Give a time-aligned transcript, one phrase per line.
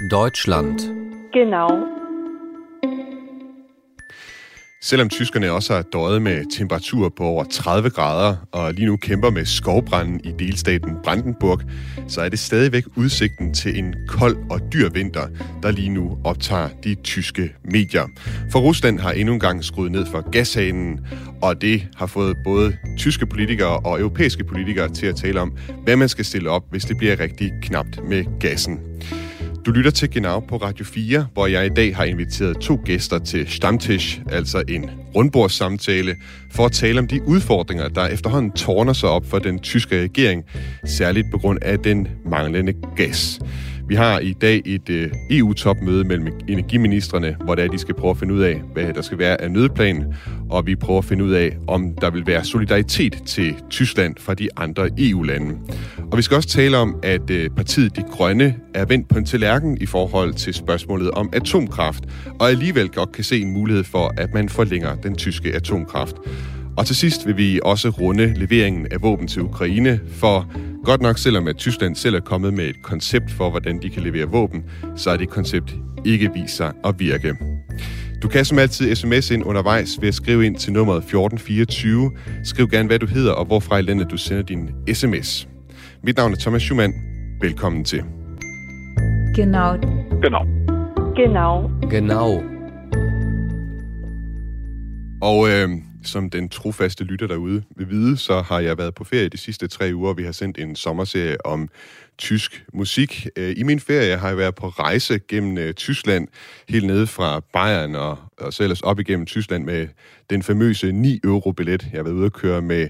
[0.00, 0.80] Deutschland.
[1.32, 1.68] Genau.
[4.82, 9.30] Selvom tyskerne også har døjet med temperaturer på over 30 grader og lige nu kæmper
[9.30, 11.60] med skovbranden i delstaten Brandenburg,
[12.08, 15.26] så er det stadigvæk udsigten til en kold og dyr vinter,
[15.62, 18.06] der lige nu optager de tyske medier.
[18.52, 21.06] For Rusland har endnu en gang skruet ned for gashanen,
[21.42, 25.96] og det har fået både tyske politikere og europæiske politikere til at tale om, hvad
[25.96, 28.95] man skal stille op, hvis det bliver rigtig knapt med gassen.
[29.66, 33.18] Du lytter til Genau på Radio 4, hvor jeg i dag har inviteret to gæster
[33.18, 36.16] til Stamtisch, altså en rundbordssamtale,
[36.50, 40.44] for at tale om de udfordringer, der efterhånden tårner sig op for den tyske regering,
[40.84, 43.40] særligt på grund af den manglende gas.
[43.88, 48.18] Vi har i dag et øh, EU-topmøde mellem energiministerne, hvor der de skal prøve at
[48.18, 50.14] finde ud af, hvad der skal være af nødplan,
[50.50, 54.34] og vi prøver at finde ud af, om der vil være solidaritet til Tyskland fra
[54.34, 55.58] de andre EU-lande.
[56.12, 59.24] Og vi skal også tale om, at øh, partiet De Grønne er vendt på en
[59.24, 62.04] tallerken i forhold til spørgsmålet om atomkraft,
[62.40, 66.16] og alligevel godt kan se en mulighed for, at man forlænger den tyske atomkraft.
[66.76, 70.46] Og til sidst vil vi også runde leveringen af våben til Ukraine, for
[70.84, 74.02] godt nok selvom at Tyskland selv er kommet med et koncept for, hvordan de kan
[74.02, 74.64] levere våben,
[74.96, 77.34] så er det koncept ikke vist sig at virke.
[78.22, 82.10] Du kan som altid sms ind undervejs ved at skrive ind til nummeret 1424.
[82.44, 85.48] Skriv gerne, hvad du hedder og hvorfra i landet du sender din sms.
[86.02, 86.92] Mit navn er Thomas Schumann.
[87.40, 88.02] Velkommen til.
[89.34, 89.76] Genau.
[90.22, 90.44] Genau.
[91.16, 91.70] Genau.
[91.90, 92.55] Genau.
[95.20, 95.68] Og øh,
[96.04, 99.68] som den trofaste lytter derude vil vide, så har jeg været på ferie de sidste
[99.68, 100.12] tre uger.
[100.12, 101.68] Vi har sendt en sommerserie om
[102.18, 103.26] tysk musik.
[103.36, 106.28] Øh, I min ferie har jeg været på rejse gennem øh, Tyskland,
[106.68, 109.88] helt nede fra Bayern og, og så ellers op igennem Tyskland med
[110.30, 111.82] den famøse 9 euro billet.
[111.92, 112.88] Jeg har været ude at køre med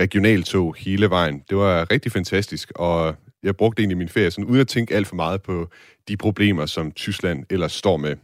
[0.00, 1.42] regionaltog hele vejen.
[1.50, 5.06] Det var rigtig fantastisk, og jeg brugte egentlig min ferie sådan, uden at tænke alt
[5.06, 5.68] for meget på
[6.08, 8.16] de problemer, som Tyskland ellers står med.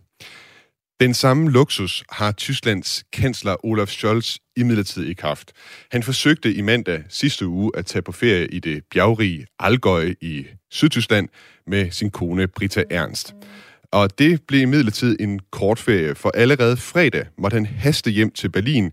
[1.00, 5.52] Den samme luksus har Tysklands kansler Olaf Scholz imidlertid ikke haft.
[5.92, 10.46] Han forsøgte i mandag sidste uge at tage på ferie i det bjergrige Allgäu i
[10.70, 11.28] Sydtyskland
[11.66, 13.34] med sin kone Britta Ernst.
[13.92, 18.48] Og det blev imidlertid en kort ferie, for allerede fredag måtte han haste hjem til
[18.48, 18.92] Berlin,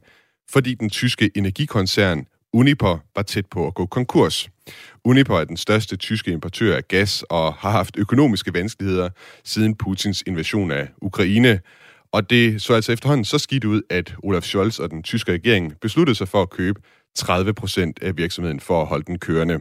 [0.51, 4.50] fordi den tyske energikoncern Uniper var tæt på at gå konkurs.
[5.03, 9.09] Uniper er den største tyske importør af gas og har haft økonomiske vanskeligheder
[9.44, 11.59] siden Putins invasion af Ukraine.
[12.16, 15.74] Og det så altså efterhånden så skidt ud, at Olaf Scholz og den tyske regering
[15.81, 16.81] besluttede sig for at købe
[17.16, 19.59] 30 procent af virksomheden for at holde den kørende.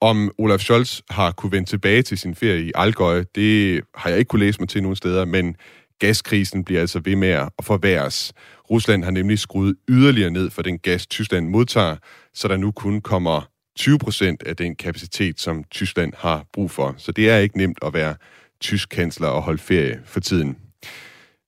[0.00, 4.18] Om Olaf Scholz har kunne vende tilbage til sin ferie i Algøje, det har jeg
[4.18, 5.56] ikke kunne læse mig til nogen steder, men
[5.98, 8.32] gaskrisen bliver altså ved med at forværres.
[8.70, 11.96] Rusland har nemlig skruet yderligere ned for den gas, Tyskland modtager,
[12.34, 16.94] så der nu kun kommer 20 procent af den kapacitet, som Tyskland har brug for.
[16.98, 18.14] Så det er ikke nemt at være
[18.60, 20.63] tysk kansler og holde ferie for tiden.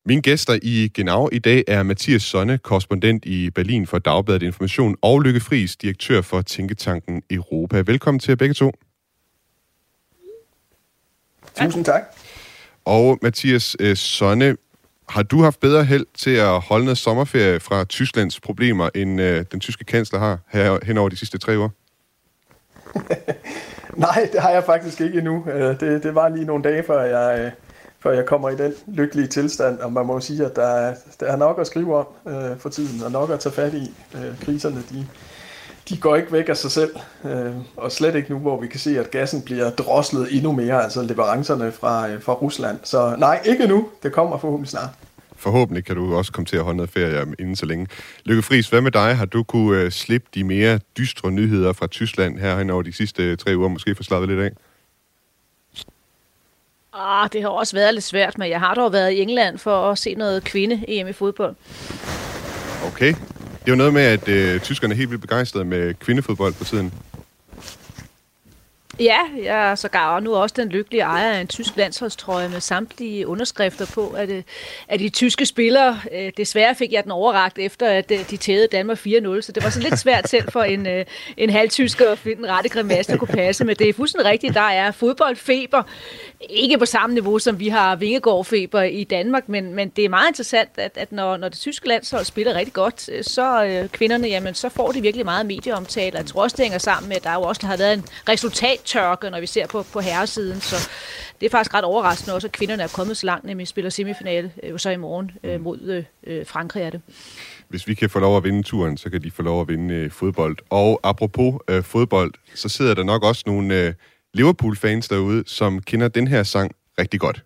[0.09, 4.97] Mine gæster i Genau i dag er Mathias Sonne, korrespondent i Berlin for Dagbladet Information,
[5.03, 7.83] og Lykke Friis, direktør for Tænketanken Europa.
[7.87, 8.73] Velkommen til jer begge to.
[11.55, 12.03] Tusind tak.
[12.85, 14.57] Og Mathias øh, Sonne,
[15.09, 19.45] har du haft bedre held til at holde noget sommerferie fra Tysklands problemer, end øh,
[19.53, 21.71] den tyske kansler har her hen over de sidste tre år?
[24.07, 25.47] Nej, det har jeg faktisk ikke endnu.
[25.51, 27.53] Øh, Det, det var lige nogle dage, før jeg,
[28.07, 31.27] før jeg kommer i den lykkelige tilstand, og man må sige, at der er, der
[31.27, 33.95] er nok at skrive om øh, for tiden, og nok at tage fat i.
[34.15, 35.07] Øh, kriserne, de,
[35.89, 36.91] de går ikke væk af sig selv,
[37.25, 40.83] øh, og slet ikke nu, hvor vi kan se, at gassen bliver droslet endnu mere,
[40.83, 42.79] altså leverancerne fra, øh, fra Rusland.
[42.85, 43.89] Så nej, ikke nu.
[44.03, 44.91] Det kommer forhåbentlig snart.
[45.37, 47.87] Forhåbentlig kan du også komme til at holde noget ferie inden så længe.
[48.25, 49.17] Lykke Friis, hvad med dig?
[49.17, 52.93] Har du kunne øh, slippe de mere dystre nyheder fra Tyskland her hen over de
[52.93, 54.51] sidste øh, tre uger, måske få slappet lidt af?
[56.99, 59.91] Ah, det har også været lidt svært, men jeg har dog været i England for
[59.91, 61.55] at se noget kvinde-EM i fodbold.
[62.87, 63.09] Okay.
[63.09, 66.65] Det er jo noget med, at øh, tyskerne er helt vildt begejstrede med kvindefodbold på
[66.65, 66.93] tiden.
[69.01, 73.27] Ja, jeg er sågar nu også den lykkelige ejer af en tysk landsholdstrøje med samtlige
[73.27, 74.43] underskrifter på, at, øh,
[74.89, 78.67] at de tyske spillere, øh, desværre fik jeg den overragt efter, at øh, de tævede
[78.67, 79.01] Danmark 4-0,
[79.41, 81.05] så det var så lidt svært selv for en, øh,
[81.37, 84.55] en halvtysker at finde den rette grimasse, der kunne passe, men det er fuldstændig rigtigt,
[84.55, 85.83] der er fodboldfeber,
[86.41, 90.29] ikke på samme niveau, som vi har Vingegård-feber i Danmark, men, men det er meget
[90.29, 94.29] interessant, at, at når, når det tyske landshold spiller rigtig godt, øh, så øh, kvinderne,
[94.29, 96.17] jamen, så får de virkelig meget medieomtale.
[96.17, 99.31] Jeg tror også, det hænger sammen med, at der jo også har været en resultattørke,
[99.31, 100.77] når vi ser på, på herresiden, så
[101.41, 104.53] det er faktisk ret overraskende også, at kvinderne er kommet så langt, nemlig spiller semifinale
[104.63, 107.01] øh, så i morgen øh, mod øh, Frankrig er det.
[107.69, 109.95] Hvis vi kan få lov at vinde turen, så kan de få lov at vinde
[109.95, 110.57] øh, fodbold.
[110.71, 113.95] Og apropos øh, fodbold, så sidder der nok også nogle øh,
[114.37, 117.45] Liverpool-fans derude, som kender den her sang rigtig godt.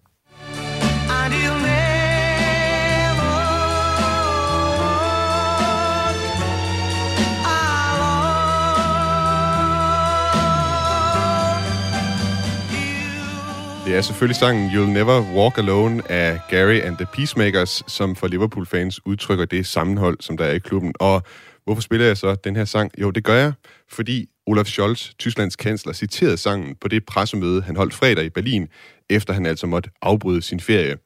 [13.86, 18.26] Det er selvfølgelig sangen You'll Never Walk Alone af Gary and the Peacemakers, som for
[18.26, 20.94] Liverpool-fans udtrykker det sammenhold, som der er i klubben.
[21.00, 21.22] Og
[21.64, 23.00] hvorfor spiller jeg så den her sang?
[23.00, 23.52] Jo, det gør jeg,
[23.88, 28.68] fordi Olaf Scholz, Tysklands kansler, citerede sangen på det pressemøde, han holdt fredag i Berlin,
[29.10, 30.96] efter han altså måtte afbryde sin ferie.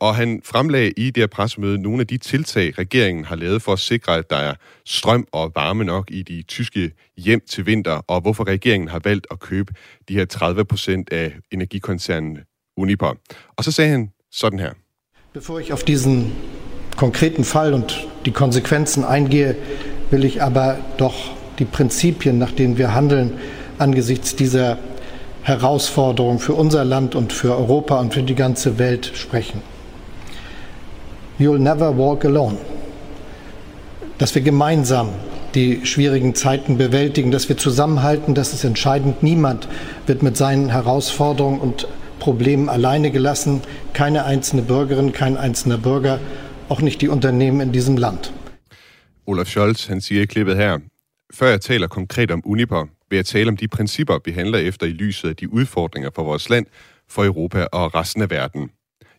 [0.00, 3.72] Og han fremlagde i det her pressemøde nogle af de tiltag, regeringen har lavet for
[3.72, 4.54] at sikre, at der er
[4.86, 9.26] strøm og varme nok i de tyske hjem til vinter, og hvorfor regeringen har valgt
[9.30, 9.74] at købe
[10.08, 12.38] de her 30 procent af energikoncernen
[12.76, 13.14] Uniper.
[13.56, 14.72] Og så sagde han sådan her.
[15.34, 16.32] Bevor ich auf diesen
[16.96, 17.90] konkreten Fall und
[18.24, 19.54] die Konsequenzen eingehe,
[20.12, 23.34] will ich aber doch die Prinzipien, nach denen wir handeln,
[23.78, 24.78] angesichts dieser
[25.42, 29.62] Herausforderung für unser Land und für Europa und für die ganze Welt sprechen.
[31.38, 32.58] You'll never walk alone.
[34.18, 35.10] Dass wir gemeinsam
[35.54, 39.22] die schwierigen Zeiten bewältigen, dass wir zusammenhalten, das ist entscheidend.
[39.22, 39.68] Niemand
[40.06, 43.62] wird mit seinen Herausforderungen und Problemen alleine gelassen.
[43.94, 46.20] Keine einzelne Bürgerin, kein einzelner Bürger,
[46.68, 48.32] auch nicht die Unternehmen in diesem Land.
[49.24, 50.80] Olaf Scholz, han siger klippet her,
[51.34, 54.86] før jeg taler konkret om Uniper, vil jeg tale om de principper, vi handler efter
[54.86, 56.66] i lyset af de udfordringer for vores land,
[57.08, 58.70] for Europa og resten af verden.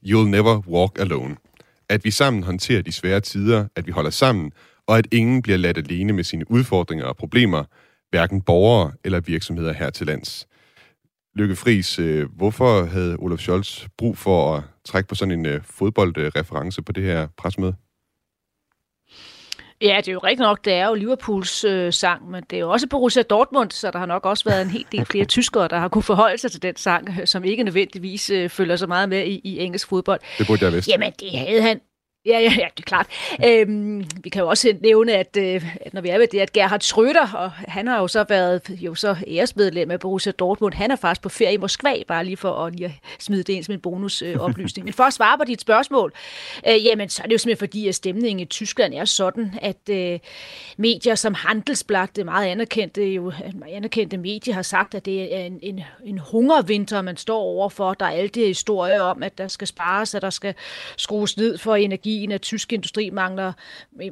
[0.05, 1.37] You'll never walk alone
[1.91, 4.51] at vi sammen håndterer de svære tider, at vi holder sammen,
[4.87, 7.63] og at ingen bliver ladt alene med sine udfordringer og problemer,
[8.09, 10.47] hverken borgere eller virksomheder her til lands.
[11.35, 15.61] Lykke Friis, øh, hvorfor havde Olaf Scholz brug for at trække på sådan en øh,
[15.63, 17.75] fodboldreference på det her presmøde?
[19.81, 22.59] Ja, det er jo rigtigt nok, det er jo Liverpools øh, sang, men det er
[22.59, 25.67] jo også Borussia Dortmund, så der har nok også været en hel del flere tyskere,
[25.67, 29.09] der har kunne forholde sig til den sang, som ikke nødvendigvis øh, følger så meget
[29.09, 30.19] med i, i engelsk fodbold.
[30.37, 30.91] Det burde jeg vidste.
[30.91, 31.79] Jamen, det havde han
[32.25, 33.07] Ja, ja, ja, det er klart.
[33.45, 36.53] Øhm, vi kan jo også nævne, at, øh, at når vi er ved det, at
[36.53, 40.91] Gerhard Schröder, og han har jo så været jo så æresmedlem af Borussia Dortmund, han
[40.91, 43.63] er faktisk på ferie i Moskva, bare lige for at, lige at smide det ind
[43.63, 44.83] som en bonusoplysning.
[44.83, 46.13] Øh, Men for at svare på dit spørgsmål,
[46.67, 49.89] øh, jamen så er det jo simpelthen fordi, at stemningen i Tyskland er sådan, at
[49.89, 50.19] øh,
[50.77, 53.31] medier som Handelsblatt, det meget anerkendte, jo,
[53.69, 57.93] anerkendte medier, har sagt, at det er en, en, en hungervinter, man står overfor.
[57.93, 60.53] Der er alle de historier om, at der skal spares, at der skal
[60.97, 63.53] skrues ned for energi energien, at tysk industri mangler,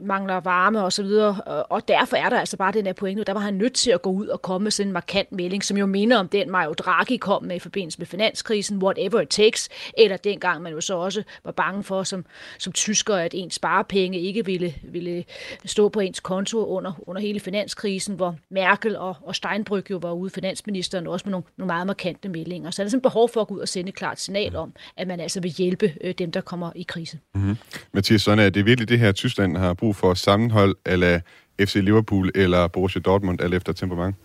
[0.01, 3.33] mangler varme osv., og, øh, og derfor er der altså bare den her pointe, der
[3.33, 5.77] var han nødt til at gå ud og komme med sådan en markant melding, som
[5.77, 9.69] jo minder om den, Mario Draghi kom med i forbindelse med finanskrisen, whatever it takes,
[9.97, 12.25] eller dengang man jo så også var bange for som,
[12.57, 15.23] som tysker, at ens sparepenge ikke ville, ville
[15.65, 20.11] stå på ens konto under, under hele finanskrisen, hvor Merkel og, og Steinbrück jo var
[20.11, 22.71] ude, finansministeren også med nogle, nogle meget markante meldinger.
[22.71, 24.73] Så er der sådan behov for at gå ud og sende et klart signal om,
[24.97, 27.19] at man altså vil hjælpe øh, dem, der kommer i krise.
[27.35, 27.57] Mm-hmm.
[27.91, 31.19] Mathias Sonne, er det virkelig det her, Tyskland har brug for sammenhold, eller
[31.61, 34.15] FC Liverpool eller Borussia Dortmund, alt efter temperament?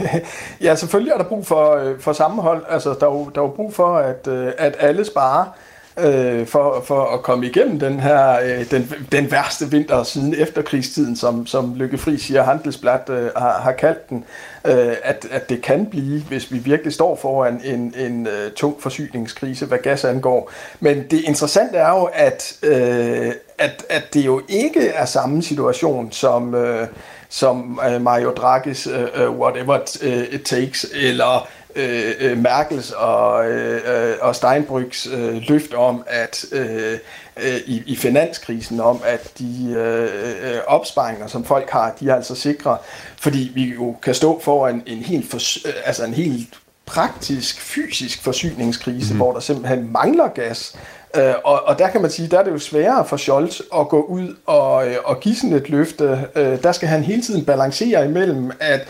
[0.60, 2.64] ja, selvfølgelig er der brug for, øh, for sammenhold.
[2.68, 5.46] Altså, der er jo, der er jo brug for, at, øh, at alle sparer
[5.98, 11.16] øh, for, for at komme igennem den her øh, den, den værste vinter siden efterkrigstiden,
[11.16, 14.24] som, som Lykke Fri siger, Handelsblad øh, har, har kaldt den,
[14.64, 18.82] øh, at, at det kan blive, hvis vi virkelig står foran en, en øh, tung
[18.82, 20.50] forsyningskrise, hvad gas angår.
[20.80, 26.12] Men det interessante er jo, at, øh, at, at det jo ikke er samme situation
[26.12, 26.86] som, øh,
[27.28, 33.50] som øh, Mario Draghi's øh, øh Whatever øh, It Takes, eller øh, øh, Merkels og,
[33.50, 36.98] øh, og Steinbrücks øh, løft om, at øh,
[37.36, 42.14] øh, i, i finanskrisen, om at de øh, øh, opsparinger, som folk har, de er
[42.14, 42.76] altså sikre,
[43.16, 46.48] fordi vi jo kan stå foran en helt, for, øh, altså en helt
[46.86, 49.16] praktisk, fysisk forsyningskrise, mm.
[49.16, 50.76] hvor der simpelthen mangler gas.
[51.16, 53.88] Øh, og, og der kan man sige, der er det jo sværere for Scholz at
[53.88, 56.28] gå ud og, og give sådan et løfte.
[56.36, 58.88] Øh, der skal han hele tiden balancere imellem, at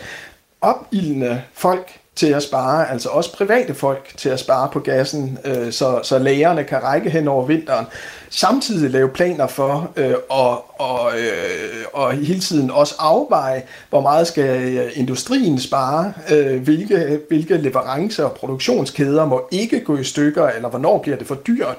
[0.61, 5.71] opildne folk til at spare, altså også private folk til at spare på gassen, øh,
[5.71, 7.85] så, så lægerne kan række hen over vinteren.
[8.29, 14.27] Samtidig lave planer for øh, og, og, øh, og hele tiden også afveje, hvor meget
[14.27, 20.47] skal øh, industrien spare, øh, hvilke, hvilke leverancer og produktionskæder må ikke gå i stykker,
[20.47, 21.77] eller hvornår bliver det for dyrt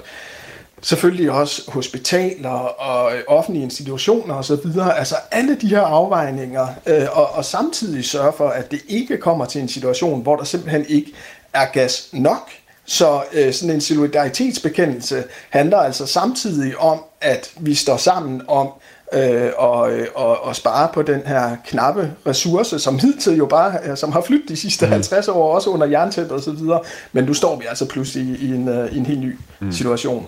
[0.82, 4.54] selvfølgelig også hospitaler og øh, offentlige institutioner osv.
[4.96, 9.44] Altså alle de her afvejninger, øh, og, og samtidig sørge for, at det ikke kommer
[9.44, 11.12] til en situation, hvor der simpelthen ikke
[11.52, 12.50] er gas nok.
[12.84, 18.68] Så øh, sådan en solidaritetsbekendelse handler altså samtidig om, at vi står sammen om
[19.12, 24.12] øh, og, og, og spare på den her knappe ressource, som hidtil jo bare, som
[24.12, 25.34] har flyttet de sidste 50 mm.
[25.34, 26.80] år, også under jerntæppet og så videre.
[27.12, 29.72] Men nu står vi altså pludselig i en, i en helt ny mm.
[29.72, 30.26] situation.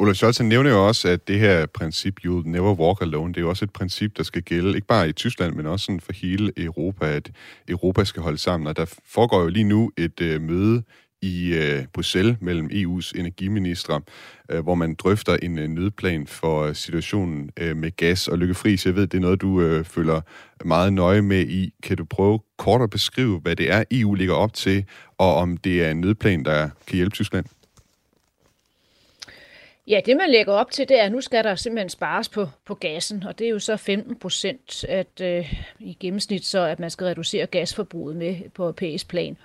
[0.00, 3.42] Ulf Scholz nævner jo også, at det her princip, you never walk alone, det er
[3.42, 6.12] jo også et princip, der skal gælde, ikke bare i Tyskland, men også sådan for
[6.12, 7.30] hele Europa, at
[7.68, 8.66] Europa skal holde sammen.
[8.66, 10.82] Og der foregår jo lige nu et øh, møde
[11.22, 14.00] i øh, Bruxelles mellem EU's energiministre,
[14.50, 18.54] øh, hvor man drøfter en øh, nødplan for øh, situationen øh, med gas og Lykke
[18.54, 18.86] Friis.
[18.86, 20.20] Jeg ved, det er noget, du øh, følger
[20.64, 21.74] meget nøje med i.
[21.82, 24.84] Kan du prøve kort at beskrive, hvad det er, EU ligger op til,
[25.18, 27.46] og om det er en nødplan, der kan hjælpe Tyskland?
[29.90, 32.46] Ja, det man lægger op til, det er, at nu skal der simpelthen spares på,
[32.66, 36.80] på gassen, og det er jo så 15 procent at øh, i gennemsnit, så at
[36.80, 39.36] man skal reducere gasforbruget med på europæisk plan.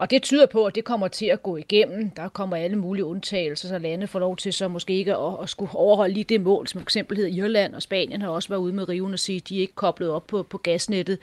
[0.00, 2.10] Og det tyder på, at det kommer til at gå igennem.
[2.10, 5.48] Der kommer alle mulige undtagelser, så lande får lov til så måske ikke at, at
[5.48, 8.60] skulle overholde lige det mål, som for eksempel hedder Irland og Spanien har også været
[8.60, 11.18] ude med riven og sige, at de er ikke koblet op på, på gasnettet.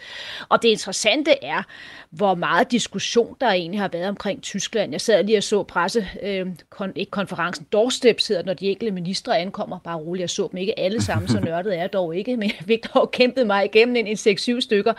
[0.50, 1.63] Og det interessante er,
[2.10, 4.91] hvor meget diskussion der egentlig har været omkring Tyskland.
[4.91, 8.91] Jeg sad lige og så presse, øh, kon, ikke konferencen, doorsteps hedder, når de enkelte
[8.91, 9.79] ministre ankommer.
[9.79, 12.65] Bare roligt, jeg så dem ikke alle sammen, så nørdet er dog ikke, men jeg
[12.65, 14.93] fik dog kæmpet mig igennem en, en 6-7 stykker.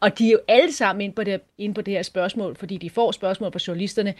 [0.00, 2.76] Og de er jo alle sammen inde på det, inde på det her spørgsmål, fordi
[2.76, 4.14] de får spørgsmål fra journalisterne.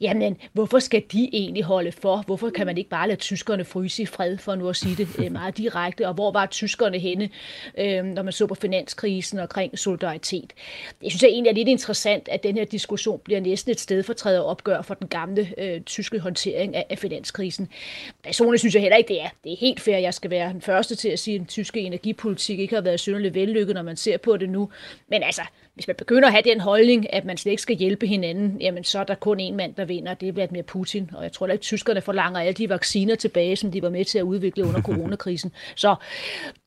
[0.00, 2.22] Jamen, hvorfor skal de egentlig holde for?
[2.26, 5.08] Hvorfor kan man ikke bare lade tyskerne fryse i fred, for nu at sige det
[5.18, 6.08] øh, meget direkte?
[6.08, 7.30] Og hvor var tyskerne henne,
[7.78, 10.52] øh, når man så på finanskrisen og kring solidaritet?
[11.02, 14.02] Jeg synes jeg egentlig er lidt interessant, at den her diskussion bliver næsten et sted
[14.02, 17.68] for opgør for den gamle øh, tyske håndtering af, af finanskrisen.
[18.24, 19.28] Personligt synes jeg heller ikke, det er.
[19.44, 21.80] Det er helt fair, jeg skal være den første til at sige, at den tyske
[21.80, 24.70] energipolitik ikke har været synderligt vellykket, når man ser på det nu.
[25.08, 25.42] Men altså,
[25.76, 28.84] hvis man begynder at have den holdning, at man slet ikke skal hjælpe hinanden, jamen
[28.84, 31.10] så er der kun en mand, der vinder, og det er Vladimir Putin.
[31.14, 34.18] Og jeg tror at tyskerne forlanger alle de vacciner tilbage, som de var med til
[34.18, 35.52] at udvikle under coronakrisen.
[35.74, 35.94] Så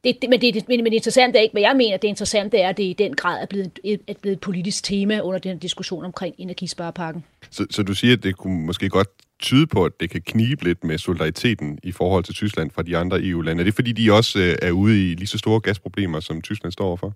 [0.04, 2.58] det, det, men, det, men, men det interessante er ikke, hvad jeg mener, det interessante
[2.58, 5.40] er, at det i den grad er blevet, et, er blevet et politisk tema under
[5.40, 7.24] den diskussion omkring energisparepakken.
[7.50, 9.08] Så, så du siger, at det kunne måske godt
[9.40, 12.98] tyde på, at det kan knibe lidt med solidariteten i forhold til Tyskland fra de
[12.98, 13.62] andre EU-lande.
[13.62, 16.72] Er det fordi, de også øh, er ude i lige så store gasproblemer, som Tyskland
[16.72, 17.16] står overfor?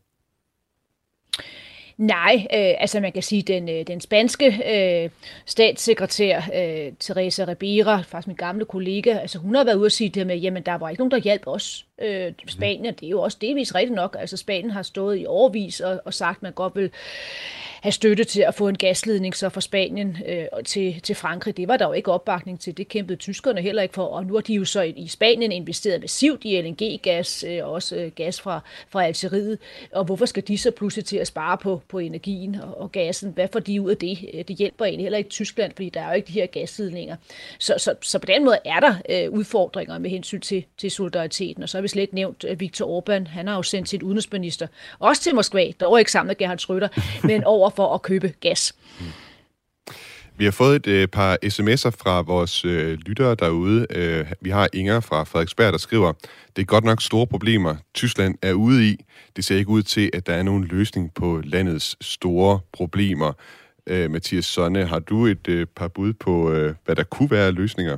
[1.97, 5.09] Nej, øh, altså man kan sige, den, øh, den spanske øh,
[5.45, 10.09] statssekretær, øh, Teresa Ribera, faktisk min gamle kollega, altså hun har været ude og sige
[10.09, 11.85] det med, jamen der var ikke nogen, der hjalp os.
[12.01, 15.79] Øh, Spanien, det er jo også delvis rigtigt nok, altså Spanien har stået i overvis
[15.79, 16.91] og, og sagt, at man godt vil
[17.83, 21.57] have støtte til at få en gasledning så fra Spanien øh, til, til Frankrig.
[21.57, 22.77] Det var der jo ikke opbakning til.
[22.77, 24.05] Det kæmpede tyskerne heller ikke for.
[24.05, 28.11] Og nu har de jo så i Spanien investeret massivt i LNG-gas, øh, også øh,
[28.15, 28.59] gas fra,
[28.89, 29.57] fra Algeriet.
[29.91, 33.31] Og hvorfor skal de så pludselig til at spare på, på energien og, og gassen?
[33.31, 34.29] Hvad får de ud af det?
[34.33, 37.15] Øh, det hjælper egentlig heller ikke Tyskland, fordi der er jo ikke de her gasledninger.
[37.59, 41.63] Så, så, så på den måde er der øh, udfordringer med hensyn til, til solidariteten.
[41.63, 43.29] Og så har vi slet ikke nævnt Viktor Orbán.
[43.29, 44.67] Han har jo sendt sit udenrigsminister
[44.99, 48.75] også til Moskva, dog ikke sammen med Gerhard Schröder, men over for at købe gas.
[50.37, 53.87] Vi har fået et øh, par sms'er fra vores øh, lyttere derude.
[53.89, 56.13] Øh, vi har Inger fra Frederiksberg, der skriver,
[56.55, 59.05] det er godt nok store problemer, Tyskland er ude i.
[59.35, 63.33] Det ser ikke ud til, at der er nogen løsning på landets store problemer.
[63.87, 67.51] Øh, Mathias Sonne, har du et øh, par bud på, øh, hvad der kunne være
[67.51, 67.97] løsninger?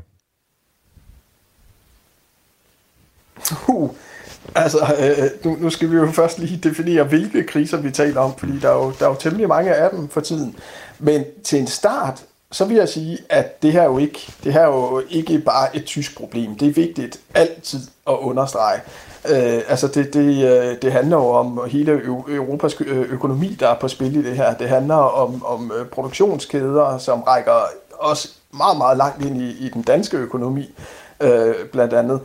[3.67, 3.89] Uh,
[4.55, 8.21] Altså, øh, øh, nu, nu skal vi jo først lige definere, hvilke kriser vi taler
[8.21, 10.55] om, fordi der er, jo, der er jo temmelig mange af dem for tiden.
[10.99, 14.53] Men til en start, så vil jeg sige, at det her er jo ikke, det
[14.53, 16.55] her er jo ikke bare et tysk problem.
[16.55, 18.81] Det er vigtigt altid at understrege.
[19.29, 23.75] Øh, altså det, det, øh, det handler jo om hele Europas øh, økonomi, der er
[23.79, 24.53] på spil i det her.
[24.53, 27.61] Det handler om, om produktionskæder, som rækker
[27.91, 30.73] også meget, meget langt ind i, i den danske økonomi,
[31.19, 32.19] øh, blandt andet.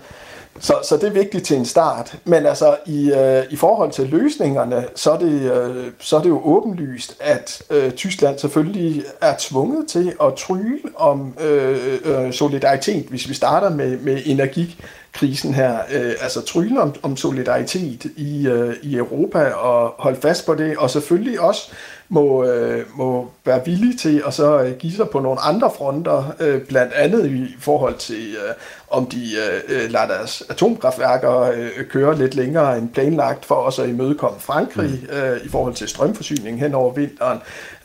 [0.59, 2.17] Så, så det er vigtigt til en start.
[2.25, 6.29] Men altså i, øh, i forhold til løsningerne, så er det, øh, så er det
[6.29, 13.07] jo åbenlyst, at øh, Tyskland selvfølgelig er tvunget til at trylle om øh, øh, solidaritet,
[13.07, 15.79] hvis vi starter med, med energikrisen her.
[15.93, 20.77] Øh, altså trylle om, om solidaritet i, øh, i Europa og holde fast på det,
[20.77, 21.73] og selvfølgelig også
[22.13, 26.35] må, øh, må være villige til at så øh, give sig på nogle andre fronter,
[26.41, 28.55] øh, blandt andet i forhold til, øh,
[28.91, 33.83] om de øh, øh lader deres atomkraftværker øh, køre lidt længere end planlagt, for også
[33.83, 35.17] at imødekomme Frankrig mm.
[35.17, 37.39] øh, i forhold til strømforsyning hen over vinteren.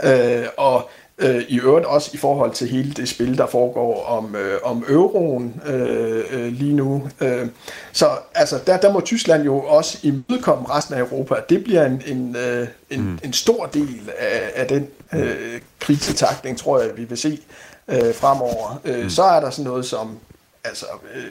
[0.04, 4.36] Øh, og Øh, I øvrigt også i forhold til hele det spil, der foregår om,
[4.36, 7.10] øh, om euroen øh, øh, lige nu.
[7.22, 7.48] Øh,
[7.92, 11.36] så altså, der, der må Tyskland jo også imødekomme resten af Europa.
[11.50, 13.20] Det bliver en, en, øh, en, mm.
[13.24, 17.40] en stor del af, af den øh, krisetakning, tror jeg, vi vil se
[17.88, 18.82] øh, fremover.
[18.86, 19.10] Øh, mm.
[19.10, 20.18] Så er der sådan noget som
[20.64, 20.86] altså,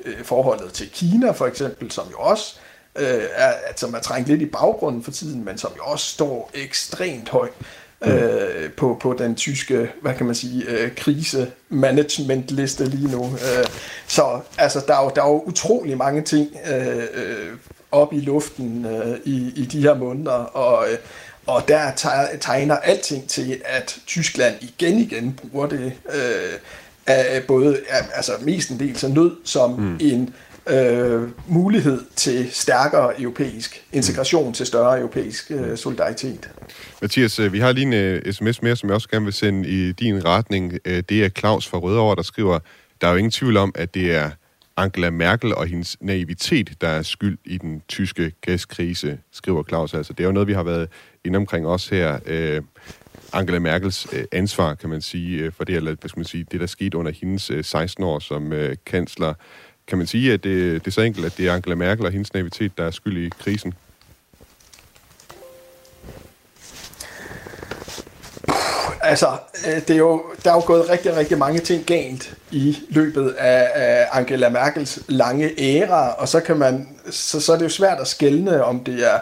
[0.05, 2.57] øh, forholdet til Kina for eksempel, som jo også
[2.97, 6.51] øh, er, som er trængt lidt i baggrunden for tiden, men som jo også står
[6.55, 7.53] ekstremt højt
[8.03, 13.25] øh, på, på den tyske, hvad kan man sige, øh, krisemanagementliste lige nu.
[13.25, 13.67] Øh,
[14.07, 17.53] så altså, der er, jo, der er jo utrolig mange ting øh, øh,
[17.93, 20.99] op i luften øh, i, i de her måneder, og, øh,
[21.47, 21.91] og der
[22.41, 26.59] tegner alting til, at Tyskland igen igen bruger det øh,
[27.07, 27.81] af både
[28.15, 29.99] altså mestendels af nød som mm.
[30.01, 30.35] en
[30.67, 34.53] øh, mulighed til stærkere europæisk integration, mm.
[34.53, 36.51] til større europæisk øh, solidaritet.
[37.03, 39.35] Mathias, øh, vi har lige en øh, uh, sms mere, som jeg også gerne vil
[39.35, 40.73] sende i din retning.
[40.73, 42.59] Uh, det er Claus fra Rødovre, der skriver,
[43.01, 44.31] der er jo ingen tvivl om, at det er
[44.77, 49.95] Angela Merkel og hendes naivitet, der er skyld i den tyske gaskrise, skriver Claus.
[49.95, 50.89] Altså, det er jo noget, vi har været
[51.25, 52.19] inde omkring også her.
[52.59, 52.65] Uh,
[53.33, 56.47] Angela Merkels uh, ansvar, kan man sige, uh, for det, eller, hvad skal man sige,
[56.53, 59.35] det, der skete under hendes uh, 16 år som uh, kansler.
[59.87, 62.13] Kan man sige, at det, det er så enkelt, at det er Angela Merkel og
[62.13, 63.75] hendes naivitet, der er skyld i krisen?
[69.05, 69.27] altså,
[69.67, 73.31] øh, det er jo, der er jo gået rigtig, rigtig mange ting galt i løbet
[73.31, 77.69] af, af Angela Merkels lange æra, og så kan man, så, så er det jo
[77.69, 79.19] svært at skelne, om det er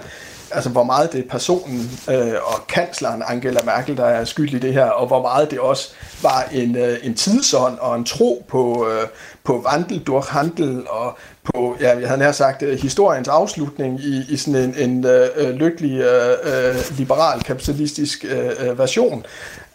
[0.53, 4.59] altså hvor meget det er personen øh, og kansleren Angela Merkel, der er skyld i
[4.59, 5.89] det her, og hvor meget det også
[6.23, 9.09] var en, øh, en tidsånd og en tro på, øh,
[9.45, 14.25] på vandel durch handel og på, ja, jeg havde nær sagt, øh, historiens afslutning i,
[14.29, 19.27] i sådan en, en øh, øh lykkelig øh, øh, liberal kapitalistisk øh, version.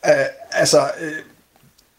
[0.07, 0.11] Uh,
[0.51, 1.11] altså, øh,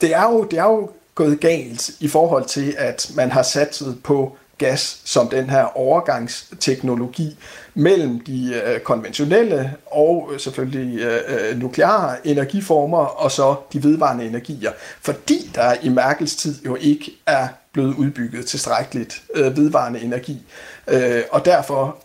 [0.00, 3.98] det, er jo, det er jo gået galt i forhold til, at man har satset
[4.04, 7.36] på gas som den her overgangsteknologi
[7.74, 14.26] mellem de øh, konventionelle og øh, selvfølgelig øh, øh, nukleare energiformer og så de vedvarende
[14.26, 14.72] energier.
[15.00, 20.42] Fordi der i Merkels tid jo ikke er blevet udbygget tilstrækkeligt øh, vedvarende energi.
[20.88, 21.96] Øh, og derfor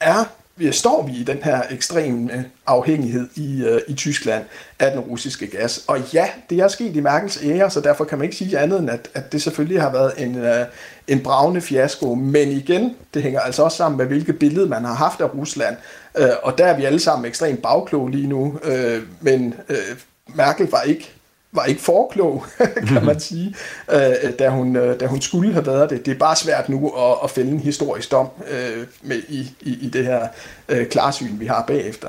[0.00, 0.24] er
[0.70, 4.44] står vi i den her ekstreme afhængighed i, øh, i Tyskland
[4.78, 5.84] af den russiske gas.
[5.86, 8.78] Og ja, det er sket i Merkels ære, så derfor kan man ikke sige andet
[8.78, 10.66] end, at, at det selvfølgelig har været en, øh,
[11.08, 12.14] en bravende fiasko.
[12.14, 15.76] Men igen, det hænger altså også sammen med, hvilket billede man har haft af Rusland.
[16.18, 18.58] Øh, og der er vi alle sammen ekstremt bagkloge lige nu.
[18.64, 19.76] Øh, men øh,
[20.34, 21.12] Merkel var ikke
[21.52, 22.44] var ikke forklog,
[22.88, 23.54] kan man sige,
[23.92, 26.06] øh, da, hun, øh, da hun skulle have været det.
[26.06, 29.78] Det er bare svært nu at, at fælde en historisk dom øh, med i, i,
[29.80, 30.28] i det her
[30.68, 32.08] øh, klarsyn, vi har bagefter.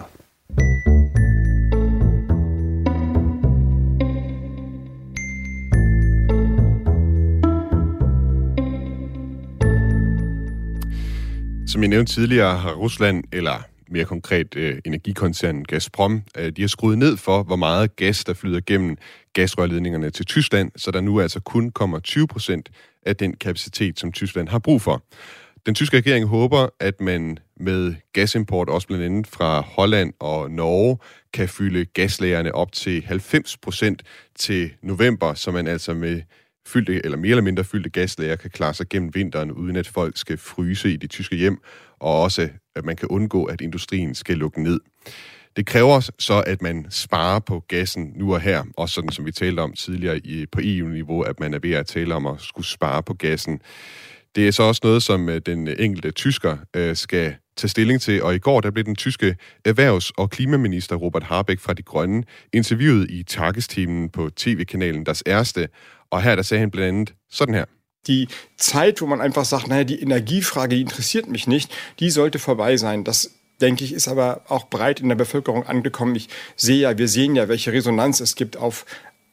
[11.68, 16.68] Som jeg nævnte tidligere, har Rusland, eller mere konkret øh, energikoncernen Gazprom, øh, de har
[16.68, 18.98] skruet ned for, hvor meget gas, der flyder gennem
[19.34, 22.70] gasrørledningerne til Tyskland, så der nu altså kun kommer 20 procent
[23.06, 25.04] af den kapacitet, som Tyskland har brug for.
[25.66, 30.98] Den tyske regering håber, at man med gasimport, også blandt andet fra Holland og Norge,
[31.34, 34.04] kan fylde gaslagerne op til 90 procent
[34.36, 36.22] til november, så man altså med
[36.68, 40.18] fyldte, eller mere eller mindre fyldte gaslager kan klare sig gennem vinteren, uden at folk
[40.18, 41.58] skal fryse i de tyske hjem,
[42.00, 44.80] og også at man kan undgå, at industrien skal lukke ned.
[45.56, 49.32] Det kræver så, at man sparer på gassen nu og her, også sådan som vi
[49.32, 52.68] talte om tidligere i, på EU-niveau, at man er ved at tale om at skulle
[52.68, 53.62] spare på gassen.
[54.36, 58.24] Det er så også noget, som øh, den enkelte tysker øh, skal tage stilling til,
[58.24, 62.24] og i går der blev den tyske erhvervs- og klimaminister Robert Habeck fra De Grønne
[62.54, 65.68] interviewet i takkestimen på tv-kanalen Das Erste,
[66.12, 67.66] og her der sagde han blandt andet sådan her.
[68.08, 72.40] Die Zeit, wo man einfach sagt, naja, die Energiefrage die interessiert mich nicht, die sollte
[72.40, 73.04] vorbei sein.
[73.04, 76.16] Das denke ich, ist aber auch breit in der Bevölkerung angekommen.
[76.16, 78.86] Ich sehe ja, wir sehen ja, welche Resonanz es gibt auf,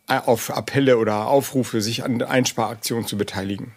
[0.06, 3.72] auf Appelle oder Aufrufe, sich an Einsparaktionen zu beteiligen.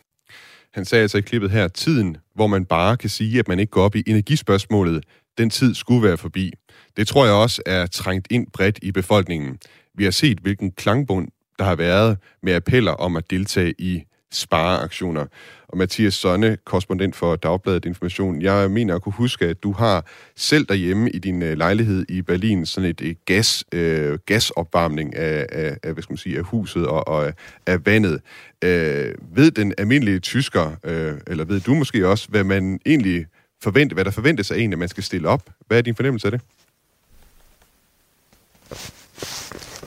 [0.74, 3.72] Han sagde altså i klippet her, tiden, hvor man bare kan sige, at man ikke
[3.72, 5.04] går op i energispørgsmålet,
[5.38, 6.52] den tid skulle være forbi.
[6.98, 9.58] Det tror jeg også er trængt ind bredt i befolkningen.
[9.96, 11.28] Vi har set, hvilken klangbund
[11.60, 14.04] der har været med appeller om at deltage i
[14.36, 15.26] spareaktioner.
[15.68, 20.06] Og Mathias Sonne, korrespondent for Dagbladet Information, jeg mener at kunne huske, at du har
[20.36, 25.46] selv derhjemme i din øh, lejlighed i Berlin sådan et, et gas, øh, gasopvarmning af,
[25.52, 27.34] af, af, hvad skal man sige, af huset og, og øh,
[27.66, 28.22] af vandet.
[28.64, 33.26] Øh, ved den almindelige tysker, øh, eller ved du måske også, hvad man egentlig
[33.64, 35.50] forventer, hvad der forventes af en, at man skal stille op?
[35.68, 36.42] Hvad er din fornemmelse af det?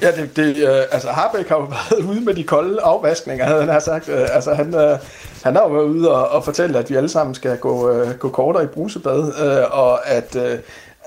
[0.02, 3.60] Ja, det, det, øh, altså Harbeck har jo været ude med de kolde afvaskninger, havde
[3.60, 4.08] han har sagt.
[4.08, 4.98] Øh, altså han, øh,
[5.42, 8.14] han har jo været ude og, og fortælle, at vi alle sammen skal gå, øh,
[8.14, 10.58] gå kortere i brusebad, øh, og at øh,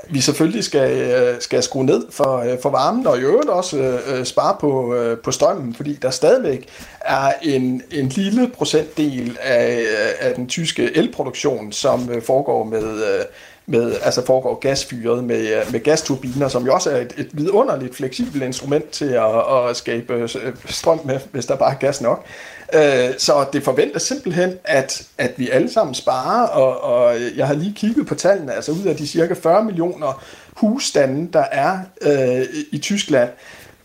[0.10, 3.78] vi selvfølgelig skal, øh, skal skrue ned for, øh, for varmen, og i øvrigt også
[3.78, 6.68] øh, spare på, øh, på strømmen, fordi der stadigvæk
[7.02, 12.84] er en, en lille procentdel af, øh, af den tyske elproduktion, som øh, foregår med,
[12.84, 13.26] øh,
[13.70, 17.96] med, altså foregår gasfyret med, øh, med gasturbiner, som jo også er et, et vidunderligt
[17.96, 20.30] fleksibelt instrument til at, at skabe øh,
[20.66, 22.26] strøm med, hvis der bare er gas nok.
[22.74, 27.54] Øh, så det forventes simpelthen, at, at vi alle sammen sparer, og, og jeg har
[27.54, 32.46] lige kigget på tallene, altså ud af de cirka 40 millioner husstande, der er øh,
[32.72, 33.30] i Tyskland,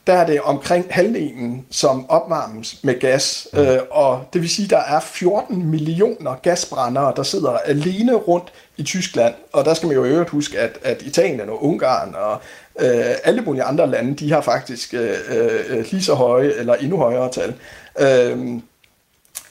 [0.07, 3.49] der er det omkring halvdelen, som opvarmes med gas.
[3.53, 3.59] Mm.
[3.59, 8.53] Øh, og det vil sige, at der er 14 millioner gasbrændere, der sidder alene rundt
[8.77, 9.35] i Tyskland.
[9.53, 12.41] Og der skal man jo i øvrigt huske, at, at Italien og Ungarn og
[12.81, 16.97] øh, alle mulige andre lande, de har faktisk øh, øh, lige så høje eller endnu
[16.97, 17.55] højere tal.
[17.99, 18.61] Øh,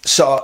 [0.05, 0.39] så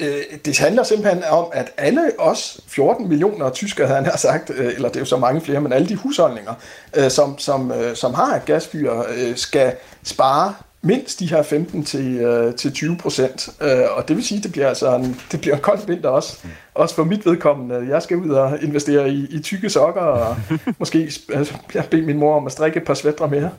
[0.00, 4.74] øh, det handler simpelthen om, at alle os 14 millioner tyskere, han har sagt, øh,
[4.74, 6.54] eller det er jo så mange flere, men alle de husholdninger,
[6.96, 11.84] øh, som, som, øh, som har et gasfyr, øh, skal spare mindst de her 15
[11.84, 13.48] til, øh, til 20 procent.
[13.60, 16.08] Øh, og det vil sige, at det bliver altså en, det bliver en kold vinter
[16.08, 16.38] også.
[16.44, 16.50] Mm.
[16.74, 17.86] Også for mit vedkommende.
[17.88, 20.36] Jeg skal ud og investere i, i tykke sokker, og
[20.78, 23.50] måske altså, jeg bede min mor om at strikke et par svætter mere.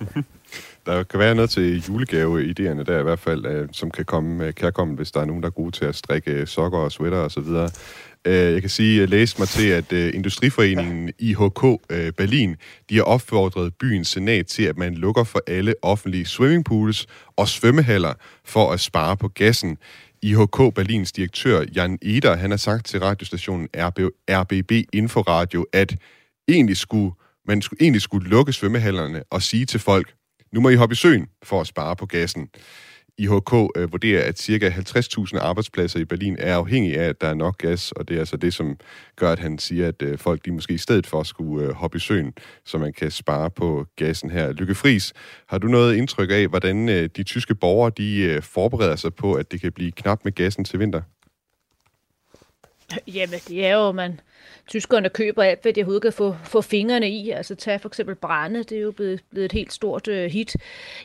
[0.85, 4.53] Der kan være noget til julegave-idéerne der i hvert fald, øh, som kan komme øh,
[4.53, 7.17] kærkommen, hvis der er nogen, der er gode til at strikke øh, sokker og sweater
[7.17, 7.47] osv.
[8.27, 11.61] Øh, jeg kan sige, jeg læste mig til, at Industriforeningen IHK
[12.17, 12.55] Berlin,
[12.89, 18.13] de har opfordret byens senat til, at man lukker for alle offentlige swimmingpools og svømmehaller
[18.45, 19.77] for at spare på gassen.
[20.21, 25.95] IHK Berlins direktør Jan Eder, han har sagt til radiostationen RB, RBB Inforadio, at
[26.47, 27.11] egentlig skulle,
[27.47, 30.13] man skulle, egentlig skulle lukke svømmehallerne og sige til folk,
[30.53, 32.49] nu må I hoppe i søen for at spare på gassen.
[33.17, 34.69] IHK øh, vurderer, at ca.
[34.69, 38.19] 50.000 arbejdspladser i Berlin er afhængige af, at der er nok gas, og det er
[38.19, 38.77] altså det, som
[39.15, 41.97] gør, at han siger, at øh, folk de måske i stedet for skulle øh, hoppe
[41.97, 42.33] i søen,
[42.65, 44.51] så man kan spare på gassen her.
[44.51, 45.13] Lykke Friis,
[45.47, 49.33] har du noget indtryk af, hvordan øh, de tyske borgere de øh, forbereder sig på,
[49.33, 51.01] at det kan blive knap med gassen til vinter?
[53.15, 54.19] Jamen, det er jo, man,
[54.67, 57.29] tyskerne køber alt, hvad de overhovedet kan få, få fingrene i.
[57.29, 60.55] Altså tag for eksempel brænde, det er jo blevet, blevet et helt stort øh, hit.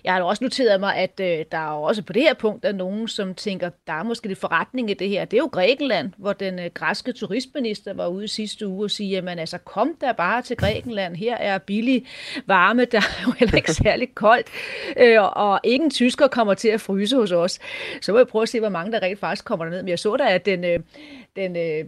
[0.05, 2.73] Jeg har også noteret mig, at øh, der er også på det her punkt er
[2.73, 5.25] nogen, som tænker, der er måske lidt forretning i det her.
[5.25, 9.11] Det er jo Grækenland, hvor den øh, græske turistminister var ude sidste uge og sige,
[9.11, 12.07] jamen altså kom der bare til Grækenland, her er billig
[12.47, 14.47] varme, der er jo heller ikke særlig koldt,
[14.97, 17.59] øh, og ingen tysker kommer til at fryse hos os.
[18.01, 19.83] Så må jeg prøve at se, hvor mange der rent faktisk kommer ned.
[19.83, 20.81] Men jeg så da, at den, øh,
[21.37, 21.85] den øh, uh,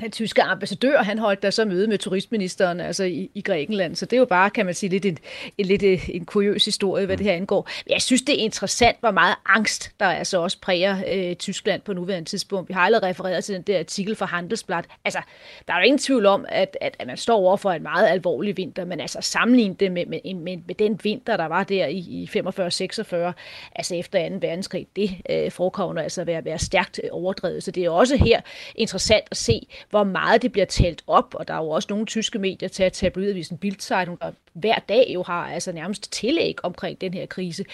[0.00, 3.96] den tyske ambassadør, han holdt der så møde med turistministeren altså i, i Grækenland.
[3.96, 5.18] Så det er jo bare, kan man sige, lidt en,
[5.58, 7.68] en, lidt øh, en kuriøs historie, hvad det her angår.
[7.86, 11.82] Men jeg synes, det er interessant, hvor meget angst, der altså også præger øh, Tyskland
[11.82, 12.68] på nuværende tidspunkt.
[12.68, 14.82] Vi har allerede refereret til den der artikel fra Handelsblad.
[15.04, 15.20] Altså,
[15.68, 18.08] der er jo ingen tvivl om, at, at, at man står over for en meget
[18.08, 21.86] alvorlig vinter, men altså sammenligne det med, med, med, med den vinter, der var der
[21.86, 23.32] i, i 45-46,
[23.74, 24.34] altså efter 2.
[24.40, 27.62] verdenskrig, det øh, forekommer altså at være, være stærkt overdrevet.
[27.62, 28.40] Så det er også her
[28.74, 32.06] interessant at se, hvor meget det bliver talt op, og der er jo også nogle
[32.06, 37.00] tyske medier til at tabloidavisen Bildzeitung, der hver dag jo har altså nærmest tillæg omkring
[37.00, 37.64] den her krise.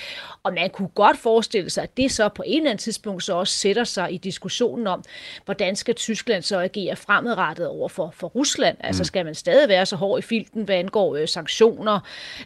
[0.42, 3.34] Og man kunne godt forestille sig, at det så på en eller anden tidspunkt så
[3.34, 5.04] også sætter sig i diskussionen om,
[5.44, 8.76] hvordan skal Tyskland så agere fremadrettet over for, for Rusland?
[8.80, 9.04] Altså mm.
[9.04, 12.00] skal man stadig være så hård i filten, hvad angår øh, sanktioner?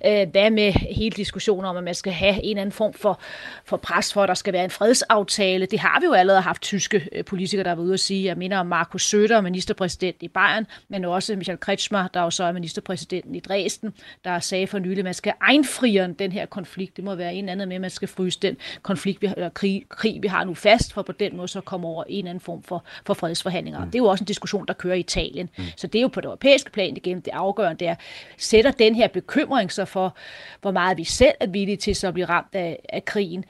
[0.07, 3.21] Øh, hvad med hele diskussionen om, at man skal have en eller anden form for,
[3.65, 5.67] for pres for, at der skal være en fredsaftale?
[5.67, 8.25] Det har vi jo allerede haft tyske øh, politikere, der har været ude at sige.
[8.25, 12.45] Jeg mener om Markus Söder, ministerpræsident i Bayern, men også Michael Kretschmer, der jo så
[12.45, 13.95] er ministerpræsidenten i Dresden,
[14.25, 16.97] der sagde for nylig, at man skal egenfriere den her konflikt.
[16.97, 19.85] Det må være en anden med, at man skal fryse den konflikt, vi, eller krig,
[19.89, 22.63] krig, vi har nu fast, for på den måde så komme over en anden form
[22.63, 23.85] for, for fredsforhandlinger.
[23.85, 23.91] Mm.
[23.91, 25.51] Det er jo også en diskussion, der kører i Italien.
[25.59, 25.65] Mm.
[25.77, 27.95] Så det er jo på det europæiske plan det afgørende, det er,
[28.37, 30.17] sætter den her bekymring så for,
[30.61, 33.45] hvor meget vi selv er villige til så at blive ramt af, af krigen,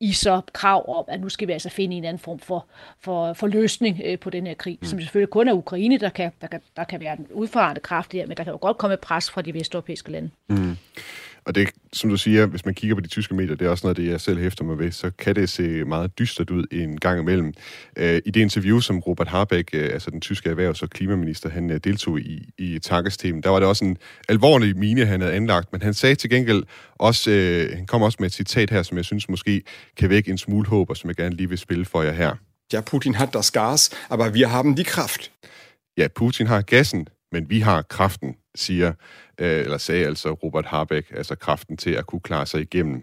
[0.00, 2.66] i så krav om, at nu skal vi altså finde en anden form for,
[3.00, 4.86] for, for løsning øh, på den her krig, mm.
[4.86, 8.12] som selvfølgelig kun er Ukraine, der kan, der kan, der kan være den udfarende kraft
[8.12, 10.30] her, men der kan jo godt komme pres fra de vesteuropæiske lande.
[10.48, 10.76] Mm.
[11.46, 13.86] Og det, som du siger, hvis man kigger på de tyske medier, det er også
[13.86, 17.00] noget, det jeg selv hæfter mig ved, så kan det se meget dystert ud en
[17.00, 17.54] gang imellem.
[17.96, 21.70] Øh, I det interview, som Robert Habeck, øh, altså den tyske erhvervs- og klimaminister, han
[21.70, 23.96] øh, deltog i, i Takkestemen, der var det også en
[24.28, 26.62] alvorlig mine, han havde anlagt, men han sagde til gengæld
[26.94, 27.30] også,
[27.74, 29.62] han kom også med et citat her, som jeg synes måske
[29.96, 32.34] kan vække en smule håb, og som jeg gerne lige vil spille for jer her.
[32.72, 35.32] Ja, Putin hat das Gas, aber wir haben die Kraft.
[35.96, 38.92] Ja, Putin har gassen, men vi har kraften, siger,
[39.38, 43.02] øh, eller sagde altså Robert Habeck, altså kraften til at kunne klare sig igennem.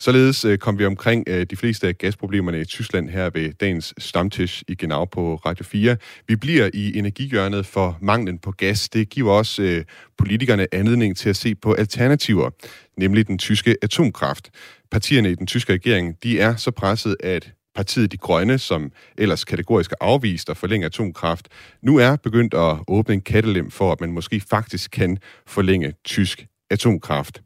[0.00, 3.94] Således øh, kom vi omkring øh, de fleste af gasproblemerne i Tyskland her ved dagens
[3.98, 5.96] stamtisch i Genau på Radio 4.
[6.28, 8.88] Vi bliver i energihjørnet for manglen på gas.
[8.88, 9.84] Det giver også øh,
[10.18, 12.50] politikerne anledning til at se på alternativer,
[12.96, 14.50] nemlig den tyske atomkraft.
[14.90, 19.44] Partierne i den tyske regering, de er så presset, at partiet De Grønne, som ellers
[19.44, 21.48] kategorisk er afvist at forlænge atomkraft,
[21.82, 26.46] nu er begyndt at åbne en kattelem for, at man måske faktisk kan forlænge tysk
[26.70, 27.42] atomkraft.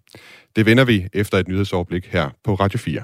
[0.57, 3.03] Det vender vi efter et nyhedsoverblik her på Radio 4.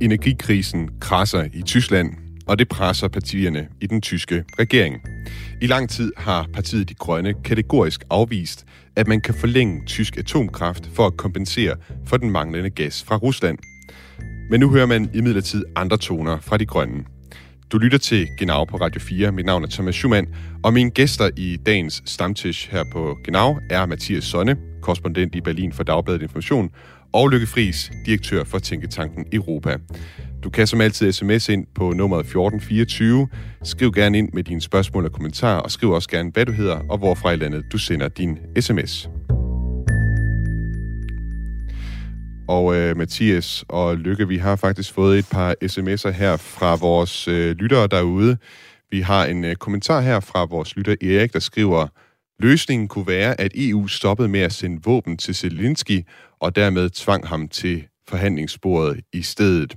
[0.00, 5.00] Energikrisen krasser i Tyskland, og det presser partierne i den tyske regering.
[5.62, 8.64] I lang tid har partiet De Grønne kategorisk afvist,
[8.96, 11.76] at man kan forlænge tysk atomkraft for at kompensere
[12.06, 13.58] for den manglende gas fra Rusland.
[14.50, 17.04] Men nu hører man imidlertid andre toner fra De Grønne.
[17.72, 19.32] Du lytter til Genau på Radio 4.
[19.32, 20.26] Mit navn er Thomas Schumann,
[20.62, 25.72] og mine gæster i dagens stamtisch her på Genau er Mathias Sonne, korrespondent i Berlin
[25.72, 26.70] for Dagbladet Information,
[27.12, 29.76] og Lykke Friis, direktør for Tænketanken Europa.
[30.44, 33.28] Du kan som altid sms ind på nummeret 1424.
[33.62, 36.78] Skriv gerne ind med dine spørgsmål og kommentarer, og skriv også gerne, hvad du hedder
[36.90, 39.08] og hvorfra i landet du sender din sms.
[42.52, 47.28] Og øh, Mathias og Lykke, vi har faktisk fået et par sms'er her fra vores
[47.28, 48.36] øh, lyttere derude.
[48.90, 51.86] Vi har en øh, kommentar her fra vores lytter Erik, der skriver,
[52.38, 56.02] Løsningen kunne være, at EU stoppede med at sende våben til Zelensky,
[56.40, 59.76] og dermed tvang ham til forhandlingsbordet i stedet.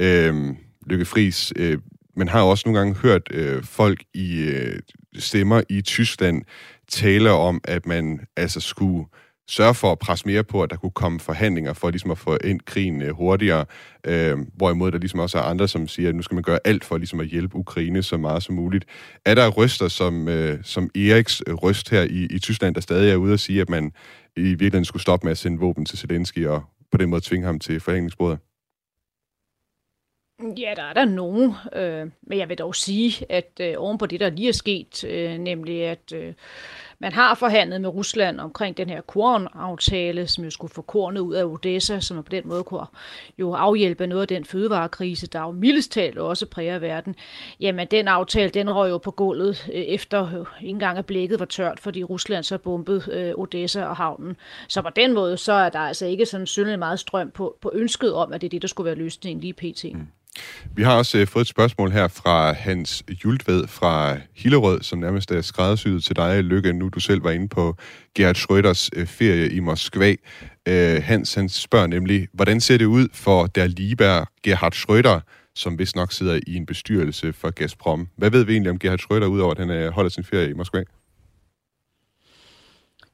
[0.00, 0.54] Øh,
[0.86, 1.78] Lykke Friis, øh,
[2.16, 4.78] man har også nogle gange hørt øh, folk i øh,
[5.18, 6.42] stemmer i Tyskland
[6.88, 9.04] tale om, at man altså skulle
[9.50, 12.38] sørge for at presse mere på, at der kunne komme forhandlinger for ligesom at få
[12.44, 13.64] ind krigen øh, hurtigere.
[14.06, 16.84] Øh, hvorimod der ligesom også er andre, som siger, at nu skal man gøre alt
[16.84, 18.84] for ligesom at hjælpe Ukraine så meget som muligt.
[19.24, 23.12] Er der røster som, øh, som Eriks øh, røst her i, i Tyskland, der stadig
[23.12, 23.92] er ude og sige, at man
[24.36, 27.46] i virkeligheden skulle stoppe med at sende våben til Zelensky og på den måde tvinge
[27.46, 28.38] ham til forhandlingsbordet?
[30.58, 34.06] Ja, der er der nogen, øh, men jeg vil dog sige, at øh, oven på
[34.06, 36.34] det, der lige er sket, øh, nemlig at øh,
[37.00, 41.34] man har forhandlet med Rusland omkring den her kornaftale, som jo skulle få kornet ud
[41.34, 42.86] af Odessa, som på den måde kunne
[43.38, 47.14] jo afhjælpe noget af den fødevarekrise, der jo mildest talt også præger verden.
[47.60, 51.46] Jamen, den aftale, den røg jo på gulvet, øh, efter ikke engang at blækket var
[51.46, 54.36] tørt, fordi Rusland så bombede øh, Odessa og havnen.
[54.68, 57.70] Så på den måde, så er der altså ikke sådan synlig meget strøm på, på
[57.74, 59.84] ønsket om, at det er det, der skulle være løsningen lige pt.
[59.94, 60.06] Mm.
[60.74, 65.30] Vi har også uh, fået et spørgsmål her fra Hans Jultved fra Hillerød, som nærmest
[65.30, 67.76] er skræddersyet til dig, Lykke, nu du selv var inde på
[68.14, 70.14] Gerhard Schröders øh, ferie i Moskva.
[70.70, 75.20] Uh, Hans han spørger nemlig, hvordan ser det ud for der Lieber Gerhard Schröder,
[75.54, 78.08] som vist nok sidder i en bestyrelse for Gazprom.
[78.16, 80.82] Hvad ved vi egentlig om Gerhard Schröder, udover at han holder sin ferie i Moskva?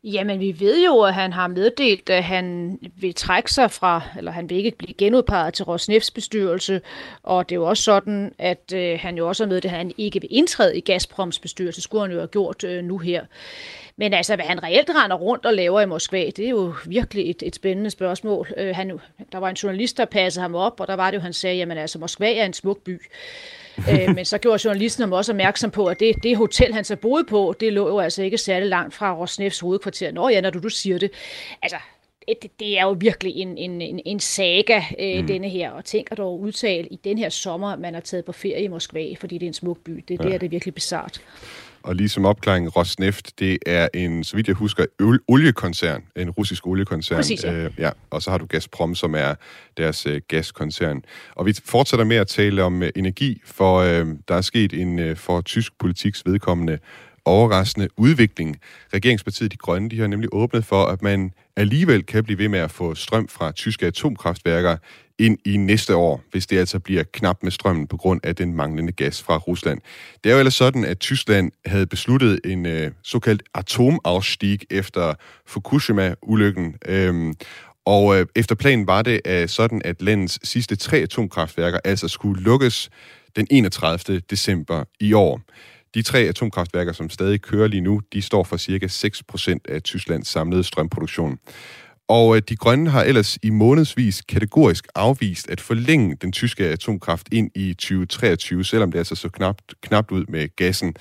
[0.04, 4.30] Jamen, vi ved jo, at han har meddelt, at han vil trække sig fra, eller
[4.30, 6.80] han vil ikke blive genudpeget til Rosnefts bestyrelse,
[7.22, 9.92] og det er jo også sådan, at øh, han jo også har meddelt, at han
[9.98, 13.24] ikke vil indtræde i Gazproms bestyrelse, skulle han jo have gjort øh, nu her.
[13.96, 17.30] Men altså, hvad han reelt render rundt og laver i Moskva, det er jo virkelig
[17.30, 18.48] et, et spændende spørgsmål.
[18.56, 19.00] Øh, han,
[19.32, 21.56] der var en journalist, der passede ham op, og der var det jo, han sagde,
[21.56, 23.00] jamen altså, Moskva er en smuk by
[23.78, 26.96] øh, men så gjorde journalisten ham også opmærksom på, at det, det hotel, han så
[26.96, 30.12] boede på, det lå jo altså ikke særlig langt fra Rosnefs hovedkvarter.
[30.12, 31.10] Nå ja, når du, du siger det.
[31.62, 31.76] Altså,
[32.28, 35.26] det, det er jo virkelig en, en, en, en saga, øh, mm.
[35.26, 35.70] denne her.
[35.70, 38.68] Og tænker dog udtale i den her sommer, at man har taget på ferie i
[38.68, 40.04] Moskva, fordi det er en smuk by.
[40.08, 40.24] Det, ja.
[40.24, 41.20] det er det virkelig bizart.
[41.86, 44.84] Og lige som opklaring, Rosneft, det er en, så vidt jeg husker,
[45.28, 47.16] oliekoncern, en russisk oliekoncern.
[47.16, 47.52] Præcis, ja.
[47.52, 47.90] Øh, ja.
[48.10, 49.34] Og så har du Gazprom, som er
[49.76, 51.02] deres øh, gaskoncern.
[51.34, 54.98] Og vi fortsætter med at tale om øh, energi, for øh, der er sket en
[54.98, 56.78] øh, for tysk politiks vedkommende
[57.26, 58.56] overraskende udvikling.
[58.94, 62.58] Regeringspartiet De Grønne de har nemlig åbnet for, at man alligevel kan blive ved med
[62.58, 64.76] at få strøm fra tyske atomkraftværker
[65.18, 68.54] ind i næste år, hvis det altså bliver knap med strømmen på grund af den
[68.54, 69.80] manglende gas fra Rusland.
[70.24, 75.14] Det er jo ellers sådan, at Tyskland havde besluttet en øh, såkaldt atomafstig efter
[75.46, 76.74] Fukushima-ulykken.
[76.86, 77.34] Øhm,
[77.84, 82.42] og øh, efter planen var det øh, sådan, at landets sidste tre atomkraftværker altså skulle
[82.42, 82.90] lukkes
[83.36, 84.20] den 31.
[84.20, 85.40] december i år.
[85.96, 90.28] De tre atomkraftværker, som stadig kører lige nu, de står for cirka 6% af Tysklands
[90.28, 91.38] samlede strømproduktion.
[92.08, 97.28] Og øh, de grønne har ellers i månedsvis kategorisk afvist at forlænge den tyske atomkraft
[97.32, 100.94] ind i 2023, selvom det altså så knapt, knapt ud med gassen.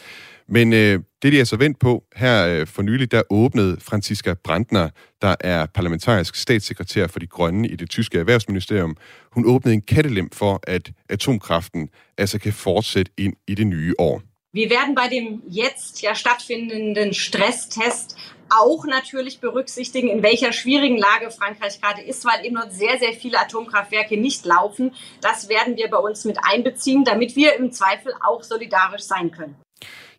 [0.47, 4.33] Men øh, det de er så vendt på, her øh, for nylig, der åbnede Franziska
[4.43, 4.89] Brandner,
[5.21, 8.97] der er parlamentarisk statssekretær for de grønne i det tyske erhvervsministerium.
[9.31, 14.21] Hun åbnede en kattelem for, at atomkraften altså kan fortsætte ind i det nye år.
[14.55, 18.15] Wir werden bei dem jetzt ja stattfindenden Stresstest
[18.49, 23.11] auch natürlich berücksichtigen, in welcher schwierigen Lage Frankreich gerade ist, weil eben noch sehr, sehr
[23.11, 24.93] viele Atomkraftwerke nicht laufen.
[25.19, 29.57] Das werden wir bei uns mit einbeziehen, damit wir im Zweifel auch solidarisch sein können.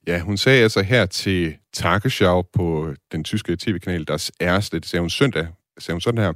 [0.06, 5.00] Ja, hun sagde altså her til Tagesschau på den tyske tv-kanal Das Erste, det sagde
[5.00, 5.46] hun søndag,
[5.78, 6.32] sagde hun sådan her.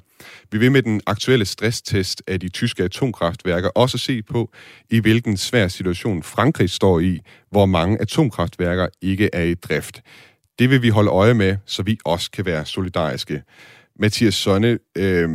[0.53, 4.53] Vi vil med den aktuelle stresstest af de tyske atomkraftværker også se på,
[4.91, 10.03] i hvilken svær situation Frankrig står i, hvor mange atomkraftværker ikke er i drift.
[10.59, 13.43] Det vil vi holde øje med, så vi også kan være solidariske.
[13.99, 15.29] Mathias Sonne, øh,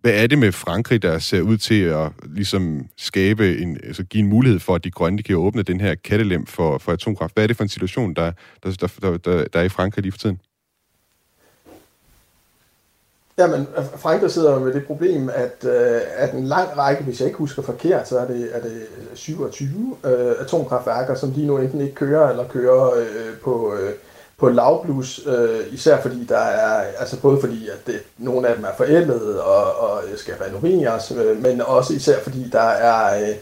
[0.00, 4.22] hvad er det med Frankrig, der ser ud til at ligesom skabe en, altså give
[4.22, 7.34] en mulighed for, at de grønne kan åbne den her kattelem for, for atomkraft?
[7.34, 10.12] Hvad er det for en situation, der, der, der, der, der er i Frankrig lige
[10.12, 10.40] for tiden?
[13.38, 17.38] Jamen, Frankrig sidder med det problem, at, øh, at en lang række, hvis jeg ikke
[17.38, 18.82] husker forkert, så er det, er det
[19.14, 23.92] 27 øh, atomkraftværker, som lige nu enten ikke kører, eller kører øh, på, øh,
[24.38, 28.64] på lavblus, øh, især fordi der er, altså både fordi, at det, nogle af dem
[28.64, 33.34] er forældet og, og skal renoveres, øh, men også især fordi der er, øh,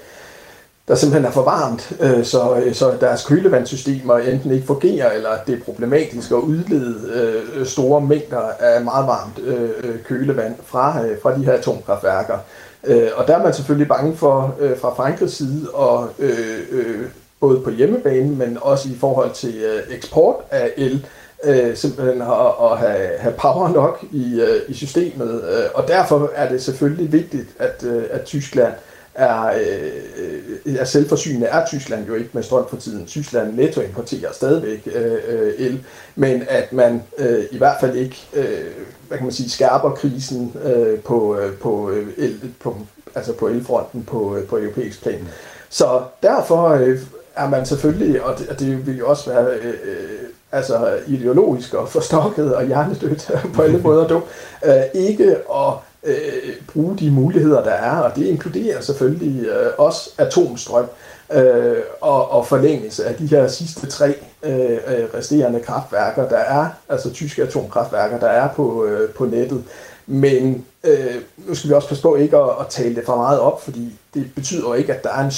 [0.88, 5.30] der simpelthen er for varmt, øh, så, øh, så deres kølevandssystemer enten ikke fungerer, eller
[5.46, 11.04] det er problematisk at udlede øh, store mængder af meget varmt øh, øh, kølevand fra,
[11.04, 12.38] øh, fra de her atomkraftværker.
[12.84, 17.06] Øh, og der er man selvfølgelig bange for øh, fra Frankrigs side og øh, øh,
[17.40, 21.06] både på hjemmebane, men også i forhold til øh, eksport af el,
[21.44, 22.28] øh, simpelthen at,
[22.62, 25.44] at have, have power nok i, øh, i systemet.
[25.50, 28.72] Øh, og derfor er det selvfølgelig vigtigt, at, øh, at Tyskland
[29.16, 29.92] er, øh,
[30.66, 31.46] øh, er selvforsynende.
[31.46, 33.06] Er Tyskland jo ikke med strøm for tiden.
[33.06, 38.26] Tyskland netto importerer stadigvæk øh, øh, el, men at man øh, i hvert fald ikke
[38.34, 38.66] øh,
[39.08, 42.76] hvad kan man sige, skærper krisen øh, på, øh, på, øh, el, på,
[43.14, 45.28] altså på elfronten på, øh, på europæisk plan.
[45.68, 46.98] Så derfor øh,
[47.36, 49.72] er man selvfølgelig, og det, og det vil jo også være øh,
[50.52, 54.22] altså ideologisk og forstokket og hjernedødt på alle måder dum,
[54.64, 55.72] øh, ikke at
[56.06, 60.86] øh, bruge de muligheder, der er, og det inkluderer selvfølgelig øh, også atomstrøm
[61.32, 66.68] øh, og, og forlængelse af de her sidste tre øh, øh, resterende kraftværker, der er,
[66.88, 69.64] altså tyske atomkraftværker, der er på, øh, på nettet.
[70.06, 73.40] Men øh, nu skal vi også passe på ikke at, at tale det for meget
[73.40, 75.32] op, fordi det betyder jo ikke, at der er en,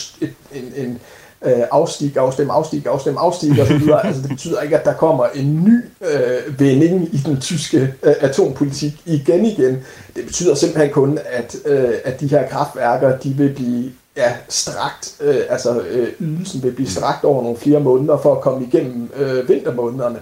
[0.53, 1.01] en, en,
[1.45, 3.91] øh, afstig, afstem, afstig, afstem, afstig osv.
[4.05, 8.15] altså det betyder ikke, at der kommer en ny øh, vending i den tyske øh,
[8.21, 9.79] atompolitik igen igen.
[10.17, 15.17] Det betyder simpelthen kun, at, øh, at de her kraftværker, de vil blive ja, strakt,
[15.21, 19.11] øh, altså øh, ydelsen vil blive strakt over nogle flere måneder for at komme igennem
[19.17, 20.19] øh, vintermånederne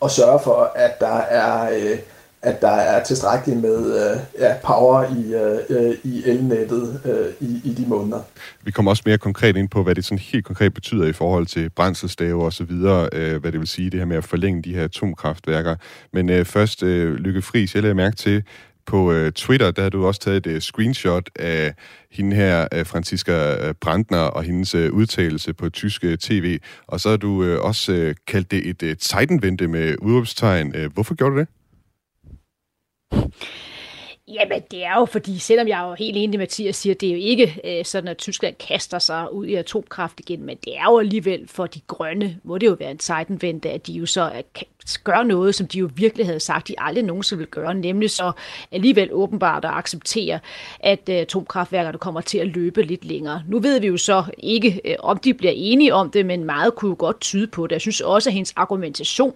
[0.00, 1.98] og sørge for, at der er øh,
[2.44, 7.60] at der er tilstrækkeligt med øh, ja, power i, øh, øh, i elnettet øh, i,
[7.64, 8.20] i de måneder.
[8.62, 11.46] Vi kommer også mere konkret ind på, hvad det sådan helt konkret betyder i forhold
[11.46, 14.62] til brændselstave og så videre, øh, hvad det vil sige, det her med at forlænge
[14.62, 15.76] de her atomkraftværker.
[16.12, 18.42] Men øh, først, øh, Lykke Friis, jeg lader mærke til,
[18.86, 21.74] på øh, Twitter, der har du også taget et øh, screenshot af
[22.10, 26.58] hende her, øh, Franziska øh, Brandner, og hendes øh, udtalelse på tyske øh, tv.
[26.86, 30.74] Og så har du øh, også øh, kaldt det et øh, Zeitenwende med udråbstegn.
[30.76, 31.48] Øh, hvorfor gjorde du det?
[34.28, 37.08] Jamen, det er jo fordi, selvom jeg er jo helt enig med Mathias siger, det
[37.08, 40.76] er jo ikke øh, sådan, at Tyskland kaster sig ud i atomkraft igen, men det
[40.76, 44.06] er jo alligevel for de grønne, må det jo være en sejtenvente, at de jo
[44.06, 44.42] så er,
[45.04, 48.32] gøre noget, som de jo virkelig havde sagt, de aldrig nogensinde ville gøre, nemlig så
[48.72, 50.38] alligevel åbenbart at acceptere,
[50.80, 53.42] at øh, atomkraftværkerne kommer til at løbe lidt længere.
[53.48, 56.74] Nu ved vi jo så ikke, øh, om de bliver enige om det, men meget
[56.74, 57.72] kunne jo godt tyde på det.
[57.72, 59.34] Jeg synes også, at hendes argumentation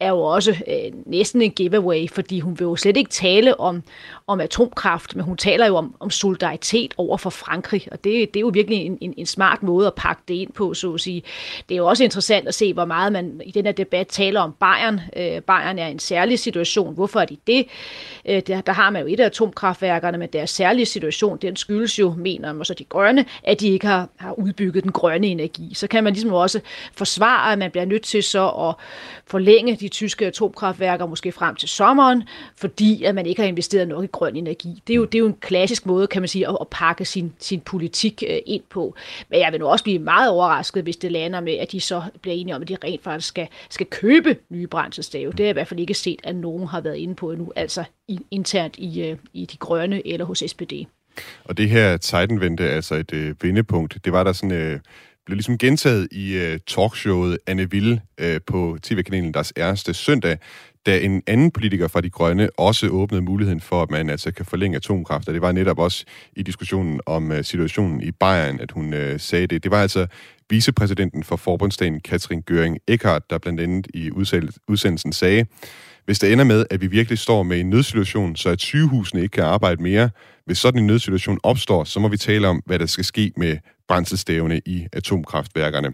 [0.00, 3.82] er jo også øh, næsten en giveaway, fordi hun vil jo slet ikke tale om,
[4.28, 8.36] om atomkraft, men hun taler jo om, om solidaritet over for Frankrig, og det, det
[8.36, 11.00] er jo virkelig en, en, en smart måde at pakke det ind på, så at
[11.00, 11.22] sige.
[11.68, 14.40] Det er jo også interessant at se, hvor meget man i den her debat taler
[14.40, 15.00] om Bayern.
[15.16, 16.94] Øh, Bayern er en særlig situation.
[16.94, 17.66] Hvorfor er de det?
[18.28, 21.98] Øh, der, der har man jo et af atomkraftværkerne, men deres særlige situation, den skyldes
[21.98, 25.74] jo, mener man så de grønne, at de ikke har, har udbygget den grønne energi.
[25.74, 26.60] Så kan man ligesom også
[26.92, 28.74] forsvare, at man bliver nødt til så at
[29.26, 32.22] forlænge de tyske atomkraftværker måske frem til sommeren,
[32.56, 34.82] fordi at man ikke har investeret nok i grøn energi.
[34.86, 37.04] Det er jo, det er jo en klassisk måde, kan man sige, at, at pakke
[37.04, 38.94] sin, sin politik øh, ind på.
[39.30, 42.02] Men jeg vil nu også blive meget overrasket, hvis det lander med, at de så
[42.22, 45.30] bliver enige om, at de rent faktisk skal, skal købe nye brændselstave.
[45.30, 47.52] Det har jeg i hvert fald ikke set, at nogen har været inde på endnu,
[47.56, 47.84] altså
[48.30, 50.72] internt i, øh, i de grønne eller hos SPD.
[51.44, 54.52] Og det her Zeitenwende, altså et øh, vendepunkt, det var der sådan...
[54.52, 54.80] Øh
[55.26, 60.38] blev ligesom gentaget i uh, talkshowet Anne Ville uh, på tv-kanalen Deres Ærste søndag,
[60.86, 64.46] da en anden politiker fra De Grønne også åbnede muligheden for, at man altså kan
[64.46, 65.28] forlænge atomkraft.
[65.28, 66.04] Og det var netop også
[66.36, 69.62] i diskussionen om uh, situationen i Bayern, at hun uh, sagde det.
[69.62, 70.06] Det var altså
[70.50, 74.10] vicepræsidenten for forbundsdagen, Katrin Göring Eckardt, der blandt andet i
[74.68, 75.46] udsendelsen sagde,
[76.04, 79.32] hvis det ender med, at vi virkelig står med en nødsituation, så at sygehusene ikke
[79.32, 80.10] kan arbejde mere,
[80.44, 83.56] hvis sådan en nødsituation opstår, så må vi tale om, hvad der skal ske med
[83.88, 85.92] brændselstavene i atomkraftværkerne.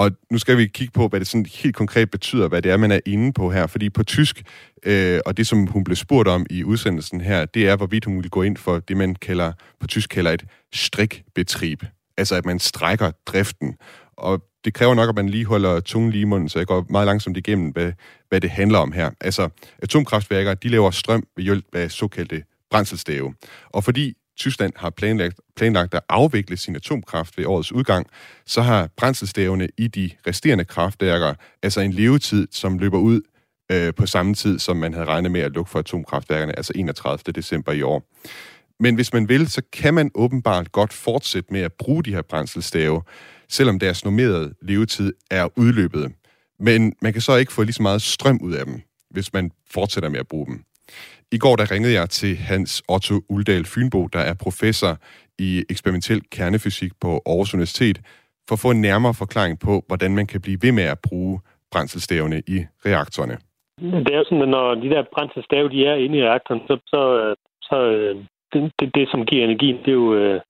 [0.00, 2.76] Og nu skal vi kigge på, hvad det sådan helt konkret betyder, hvad det er,
[2.76, 3.66] man er inde på her.
[3.66, 4.42] Fordi på tysk,
[4.82, 8.22] øh, og det som hun blev spurgt om i udsendelsen her, det er, hvorvidt hun
[8.22, 11.82] vil gå ind for det, man kalder, på tysk kalder et strikbetrieb.
[12.16, 13.76] Altså, at man strækker driften.
[14.16, 16.86] Og det kræver nok, at man lige holder tungen lige i munden, så jeg går
[16.90, 17.92] meget langsomt igennem, hvad,
[18.28, 19.10] hvad det handler om her.
[19.20, 19.48] Altså,
[19.78, 23.34] atomkraftværker, de laver strøm ved hjælp af såkaldte brændselstave.
[23.66, 28.06] Og fordi Tyskland har planlagt, planlagt at afvikle sin atomkraft ved årets udgang,
[28.46, 33.20] så har brændselstavene i de resterende kraftværker altså en levetid, som løber ud
[33.72, 37.32] øh, på samme tid, som man havde regnet med at lukke for atomkraftværkerne, altså 31.
[37.32, 38.02] december i år.
[38.82, 42.22] Men hvis man vil, så kan man åbenbart godt fortsætte med at bruge de her
[42.22, 43.02] brændselstave,
[43.48, 46.12] selvom deres normerede levetid er udløbet.
[46.60, 48.80] Men man kan så ikke få lige så meget strøm ud af dem,
[49.10, 50.64] hvis man fortsætter med at bruge dem.
[51.32, 54.92] I går der ringede jeg til Hans Otto Uldal Fynbo, der er professor
[55.38, 57.98] i eksperimentel kernefysik på Aarhus Universitet,
[58.48, 61.40] for at få en nærmere forklaring på, hvordan man kan blive ved med at bruge
[61.72, 63.36] brændselsstavene i reaktorerne.
[64.06, 67.00] Det er sådan, at når de der brændselstave, de er inde i reaktoren, så, så,
[67.62, 68.16] så øh,
[68.52, 70.40] det, det, det, som giver energi, det er jo, øh,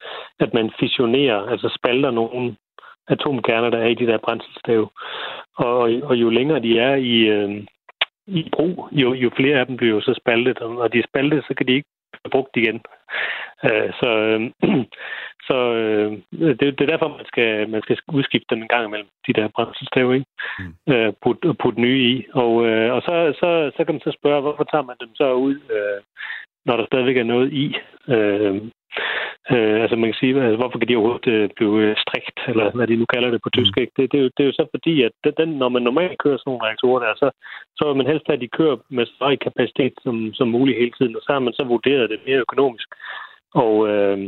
[0.40, 2.56] at man fissionerer, altså spalter nogle
[3.08, 4.88] atomkerner, der er i de der brændselstave.
[5.56, 5.78] Og,
[6.08, 7.66] og jo længere de er i, øh,
[8.26, 11.08] i brug, jo, jo flere af dem bliver jo så spaltet, og når de er
[11.10, 12.80] spaltet, så kan de ikke blive brugt igen.
[13.64, 14.10] Uh, så
[15.48, 19.08] så uh, det, det er derfor, man skal, man skal udskifte dem en gang imellem,
[19.26, 20.26] de der brændselsstave, ikke?
[20.58, 20.74] Mm.
[20.92, 22.26] Uh, putte put nye i.
[22.32, 25.32] Og, uh, og så, så, så kan man så spørge, hvorfor tager man dem så
[25.32, 25.98] ud, uh,
[26.66, 27.66] når der stadigvæk er noget i?
[28.14, 28.56] Uh,
[29.54, 32.66] Øh, altså man kan sige, altså, hvorfor kan de overhovedet øh, blive øh, strikt, eller
[32.76, 33.74] hvad de nu kalder det på tysk.
[33.76, 33.80] Mm.
[33.82, 33.92] Ikke?
[33.96, 36.38] Det, det, er jo, det er jo så fordi, at den, når man normalt kører
[36.38, 37.28] sådan nogle reaktorer der, så,
[37.76, 40.78] så vil man helst have, at de kører med så høj kapacitet som, som muligt
[40.78, 42.88] hele tiden, og så har man så vurderet det mere økonomisk.
[43.54, 44.18] Og, øh,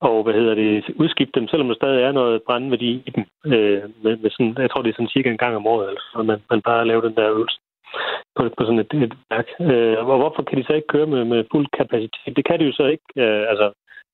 [0.00, 3.24] og hvad hedder det, udskifte dem, selvom der stadig er noget brændværdi i dem.
[3.52, 6.22] Øh, med, med sådan, jeg tror, det er sådan cirka en gang om året, altså,
[6.22, 7.58] man, man bare laver den der øvelse
[8.36, 9.48] på, på sådan et, et værk.
[9.60, 12.36] Øh, og hvorfor kan de så ikke køre med, med fuld kapacitet?
[12.36, 13.06] Det kan de jo så ikke.
[13.16, 13.66] Øh, altså,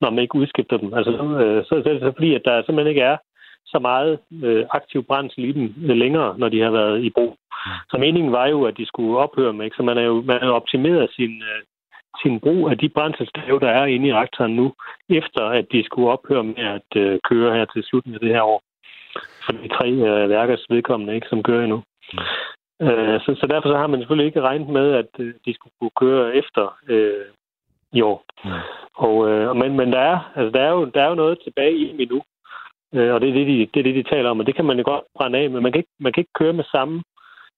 [0.03, 0.95] når man ikke udskifter dem.
[0.95, 3.17] Altså, øh, så, så er det så fordi, at der simpelthen ikke er
[3.67, 7.37] så meget øh, aktiv brændsel i dem øh, længere, når de har været i brug.
[7.91, 9.77] Så meningen var jo, at de skulle ophøre med, ikke?
[9.77, 11.61] så man har jo man har optimeret sin, øh,
[12.23, 14.73] sin brug af de brændselstave, der er inde i reaktoren nu,
[15.09, 18.43] efter at de skulle ophøre med at øh, køre her til slutningen af det her
[18.43, 18.63] år.
[19.45, 21.83] For de tre øh, værkers vedkommende, ikke, som kører endnu.
[22.83, 25.75] Øh, så, så derfor så har man selvfølgelig ikke regnet med, at øh, de skulle
[25.81, 27.27] kunne køre efter øh,
[28.01, 28.25] år.
[28.45, 28.51] Mm.
[28.95, 31.77] Og, øh, men, men der, er, altså, der, er jo, der er jo noget tilbage
[31.77, 32.23] i dem endnu.
[32.95, 34.41] Øh, og det er det, de, det er det, de taler om.
[34.41, 36.39] Og det kan man jo godt brænde af, men man kan ikke, man kan ikke
[36.39, 37.03] køre med samme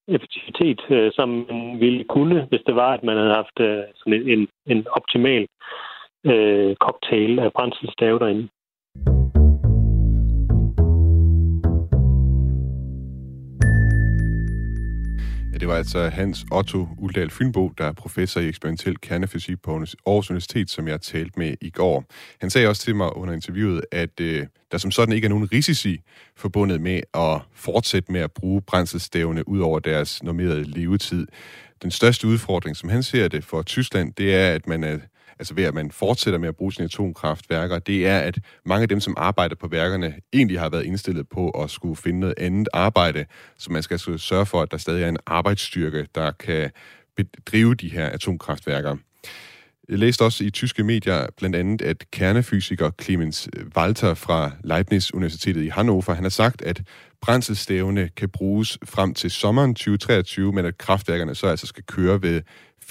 [0.09, 4.13] effektivitet, øh, som man ville kunne, hvis det var, at man havde haft øh, sådan
[4.13, 5.47] en, en, en optimal
[6.25, 8.49] øh, cocktail af brændselstave derinde.
[15.55, 19.71] Ja, det var altså Hans Otto Uldal Fynbo, der er professor i eksperimentel kernefysik på
[20.07, 22.05] Aarhus Universitet, som jeg talte med i går.
[22.41, 25.53] Han sagde også til mig under interviewet, at øh, der som sådan ikke er nogen
[25.53, 26.01] risici
[26.37, 31.27] forbundet med at fortsætte med at bruge brændselsstævne ud over deres normerede levetid.
[31.83, 34.99] Den største udfordring, som han ser det for Tyskland, det er, at man er
[35.39, 38.89] altså ved at man fortsætter med at bruge sine atomkraftværker, det er, at mange af
[38.89, 42.69] dem, som arbejder på værkerne, egentlig har været indstillet på at skulle finde noget andet
[42.73, 43.25] arbejde,
[43.59, 46.71] så man skal altså sørge for, at der stadig er en arbejdsstyrke, der kan
[47.17, 48.97] bedrive de her atomkraftværker.
[49.89, 55.63] Jeg læste også i tyske medier blandt andet, at kernefysiker Clemens Walter fra Leibniz Universitetet
[55.63, 56.83] i Hannover, han har sagt, at
[57.21, 62.43] brændselstævne kan bruges frem til sommeren 2023, men at kraftværkerne så altså skal køre ved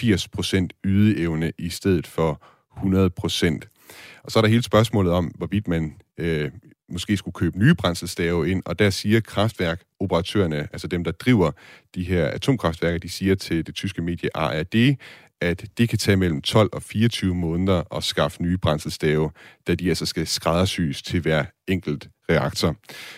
[0.01, 2.41] 80% ydeevne i stedet for
[2.77, 3.59] 100%.
[4.23, 6.51] Og så er der hele spørgsmålet om, hvorvidt man øh,
[6.89, 11.51] måske skulle købe nye brændselstave ind, og der siger kraftværkoperatørerne, altså dem, der driver
[11.95, 14.95] de her atomkraftværker, de siger til det tyske medie ARD,
[15.43, 19.31] at det kan tage mellem 12 og 24 måneder at skaffe nye brændselstave,
[19.67, 22.75] da de altså skal skræddersyes til hver enkelt reaktor.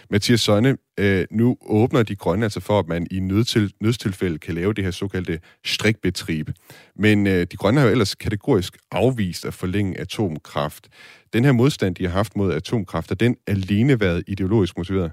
[0.09, 4.55] Mathias Sønne, øh, nu åbner de grønne altså for, at man i nødtil, nødstilfælde kan
[4.55, 6.49] lave det her såkaldte strikbetrieb.
[6.95, 10.89] Men øh, de grønne har jo ellers kategorisk afvist at forlænge atomkraft.
[11.33, 15.11] Den her modstand, de har haft mod atomkraft, er den alene været ideologisk motiveret?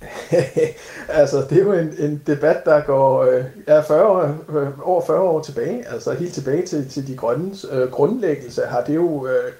[1.08, 5.02] altså, det er jo en, en debat, der går øh, er 40 år, øh, over
[5.06, 5.88] 40 år tilbage.
[5.88, 9.26] Altså helt tilbage til, til de grønnes øh, grundlæggelse har det jo...
[9.26, 9.52] Øh,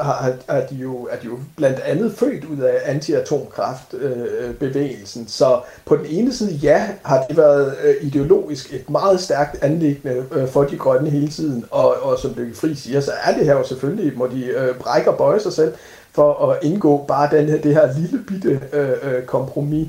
[0.00, 5.22] har, er, de jo, er de jo blandt andet født ud af anti-atomkraftbevægelsen.
[5.22, 9.62] Øh, så på den ene side, ja, har det været øh, ideologisk et meget stærkt
[9.62, 13.36] anlæggende øh, for de grønne hele tiden, og, og som Lykke Fri siger, så er
[13.36, 15.72] det her jo selvfølgelig, må de øh, brække og bøje sig selv
[16.16, 19.88] for at indgå bare den her, det her lille bitte øh, øh kompromis.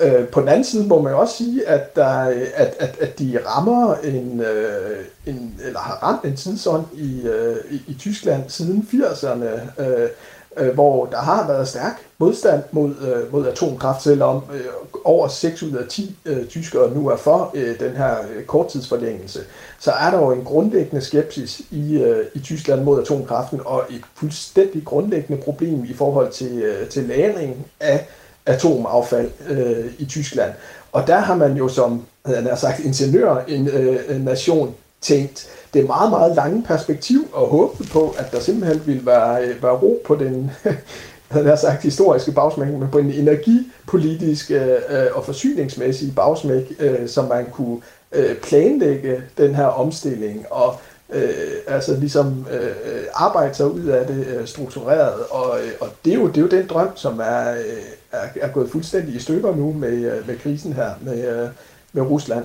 [0.00, 2.08] Øh, på den anden side må man også sige, at, der,
[2.54, 7.56] at, at, at de rammer en, øh, en, eller har ramt en tidsånd i, øh,
[7.70, 10.08] i, i Tyskland siden 80'erne, øh,
[10.56, 14.64] øh, hvor der har været stærk modstand mod, øh, mod atomkraft, selvom øh,
[15.04, 19.40] over 6 ud af 10 øh, tyskere nu er for øh, den her øh, korttidsforlængelse,
[19.78, 24.02] så er der jo en grundlæggende skepsis i, øh, i Tyskland mod atomkraften, og et
[24.14, 28.06] fuldstændig grundlæggende problem i forhold til, øh, til lagring af
[28.46, 30.52] atomaffald øh, i Tyskland.
[30.92, 35.48] Og der har man jo som han har sagt, ingeniør, en, øh, en nation, tænkt
[35.76, 39.72] det meget, meget lange perspektiv og håbet på, at der simpelthen ville være, øh, være
[39.72, 40.50] ro på den,
[41.28, 47.08] havde jeg sagt historiske bagsmæk, men på en energipolitisk øh, øh, og forsyningsmæssig bagsmæk, øh,
[47.08, 47.80] som man kunne
[48.12, 50.74] øh, planlægge den her omstilling og
[51.10, 51.32] øh,
[51.66, 52.70] altså ligesom øh,
[53.14, 55.14] arbejde sig ud af det øh, struktureret.
[55.30, 58.26] Og, øh, og det, er jo, det er jo den drøm, som er, øh, er,
[58.40, 61.48] er gået fuldstændig i stykker nu med, øh, med krisen her med,
[61.92, 62.44] med Rusland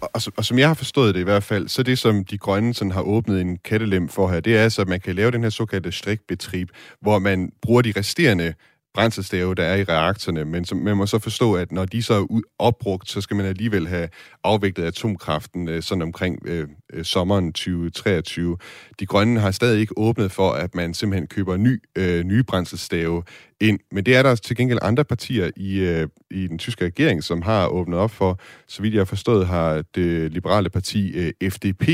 [0.00, 2.38] og, altså, og som jeg har forstået det i hvert fald, så det, som de
[2.38, 5.30] grønne sådan har åbnet en kattelem for her, det er altså, at man kan lave
[5.30, 6.68] den her såkaldte strikbetrib,
[7.00, 8.54] hvor man bruger de resterende
[8.94, 12.14] brændselstave, der er i reaktorerne, men som, man må så forstå, at når de så
[12.14, 14.08] er opbrugt, så skal man alligevel have
[14.44, 18.56] afviklet atomkraften øh, sådan omkring øh, øh sommeren 2023.
[19.00, 23.22] De grønne har stadig ikke åbnet for, at man simpelthen køber ny, øh, nye brændselstave
[23.60, 23.78] ind.
[23.92, 27.42] Men det er der til gengæld andre partier i, øh, i den tyske regering, som
[27.42, 28.38] har åbnet op for.
[28.66, 31.88] Så vidt jeg har forstået, har det liberale parti øh, FDP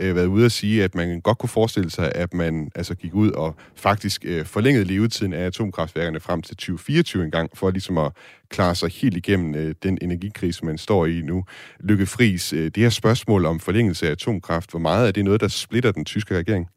[0.00, 3.14] øh, været ude at sige, at man godt kunne forestille sig, at man altså gik
[3.14, 8.12] ud og faktisk øh, forlængede levetiden af atomkraftværkerne frem til 2024 engang, for ligesom at
[8.48, 11.44] klare sig helt igennem øh, den energikrise, man står i nu.
[11.80, 15.40] Lykke Friis, øh, det her spørgsmål om forlængelse af atomkraft, hvor meget er det noget,
[15.40, 16.68] der splitter den tyske regering?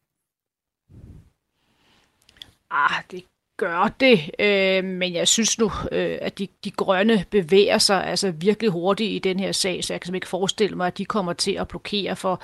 [2.72, 3.24] Ah, det
[3.58, 8.32] gør det, øh, men jeg synes nu, øh, at de, de grønne bevæger sig altså
[8.32, 11.34] virkelig hurtigt i den her sag, så jeg kan ikke forestille mig, at de kommer
[11.34, 12.42] til at blokere for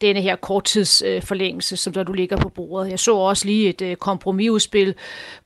[0.00, 2.90] denne her korttidsforlængelse, øh, som der du ligger på bordet.
[2.90, 4.94] Jeg så også lige et øh, kompromisudspil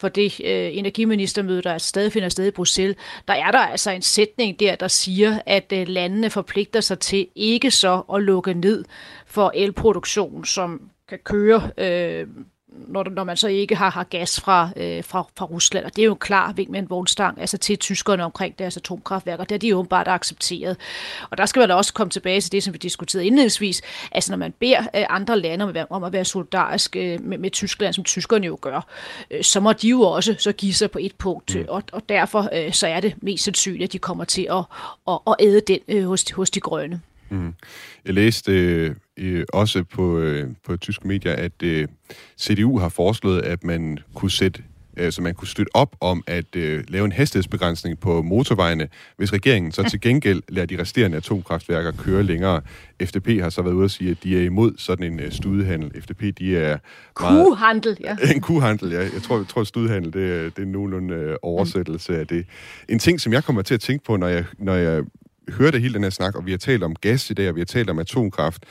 [0.01, 2.97] for det øh, energiministermøde, der stadig finder sted i Bruxelles.
[3.29, 7.27] Der er der altså en sætning der, der siger, at øh, landene forpligter sig til
[7.35, 8.85] ikke så at lukke ned
[9.27, 12.27] for elproduktion, som kan køre øh,
[12.73, 15.85] når, når man så ikke har, har gas fra, øh, fra, fra Rusland.
[15.85, 19.45] Og det er jo klar vink med en vognstang altså til tyskerne omkring deres atomkraftværker.
[19.45, 20.77] Det er de åbenbart accepteret.
[21.31, 23.83] Og der skal man da også komme tilbage til det, som vi diskuterede indledningsvis.
[24.13, 27.51] Altså når man beder øh, andre lande om, om at være solidarisk øh, med, med
[27.51, 28.87] Tyskland, som tyskerne jo gør,
[29.31, 31.55] øh, så må de jo også så give sig på et punkt.
[31.55, 31.65] Mm.
[31.69, 34.65] Og, og derfor øh, så er det mest sandsynligt, at de kommer til at,
[35.09, 37.01] at, at æde den øh, hos, hos de grønne.
[37.31, 37.55] Mm.
[38.05, 41.89] Jeg læste øh, øh, også på, øh, på tyske medier, at øh,
[42.39, 44.63] CDU har foreslået, at man kunne sætte
[45.11, 49.73] så man kunne støtte op om at øh, lave en hastighedsbegrænsning på motorvejene, hvis regeringen
[49.73, 52.61] så til gengæld lader de resterende atomkraftværker køre længere.
[53.03, 56.03] FDP har så været ude at sige, at de er imod sådan en øh, studehandel.
[56.03, 56.79] FDP, de er
[57.21, 57.47] meget...
[57.47, 58.17] Kuhandel, ja.
[58.35, 59.01] en kuhandel, ja.
[59.01, 62.47] Jeg tror, jeg tror studehandel, det, det er nogenlunde øh, oversættelse af det.
[62.89, 65.03] En ting, som jeg kommer til at tænke på, når jeg, når jeg
[65.49, 67.61] hørte hele den her snak, og vi har talt om gas i dag, og vi
[67.61, 68.65] har talt om atomkraft,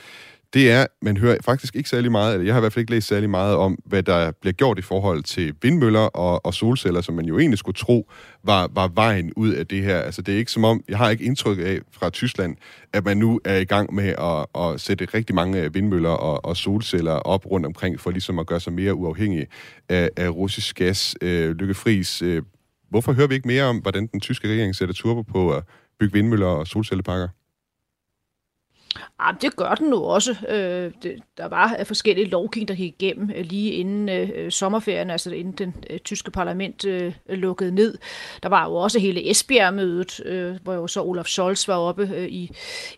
[0.54, 2.92] det er, man hører faktisk ikke særlig meget, eller jeg har i hvert fald ikke
[2.92, 7.00] læst særlig meget om, hvad der bliver gjort i forhold til vindmøller og, og solceller,
[7.00, 8.10] som man jo egentlig skulle tro
[8.44, 9.98] var, var vejen ud af det her.
[9.98, 12.56] Altså det er ikke som om, jeg har ikke indtryk af fra Tyskland,
[12.92, 16.56] at man nu er i gang med at, at sætte rigtig mange vindmøller og, og
[16.56, 19.46] solceller op rundt omkring, for ligesom at gøre sig mere uafhængig
[19.88, 21.16] af, af russisk gas.
[21.22, 22.42] Øh, Lykke Friis, øh,
[22.88, 25.64] hvorfor hører vi ikke mere om, hvordan den tyske regering sætter turbo på at
[26.00, 27.28] bygge vindmøller og solcelleparker?
[29.26, 30.36] Ja, det gør den nu også.
[30.48, 35.10] Øh, det, der var øh, forskellige lovgivning, der gik igennem øh, lige inden øh, sommerferien,
[35.10, 37.98] altså inden den øh, tyske parlament øh, lukkede ned.
[38.42, 42.28] Der var jo også hele Esbjerg-mødet, øh, hvor jo så Olaf Scholz var oppe øh,
[42.28, 42.50] i,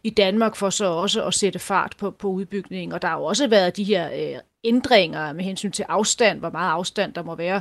[0.02, 2.92] i Danmark for så også at sætte fart på, på udbygningen.
[2.92, 6.50] Og der har jo også været de her øh, ændringer med hensyn til afstand, hvor
[6.50, 7.60] meget afstand der må være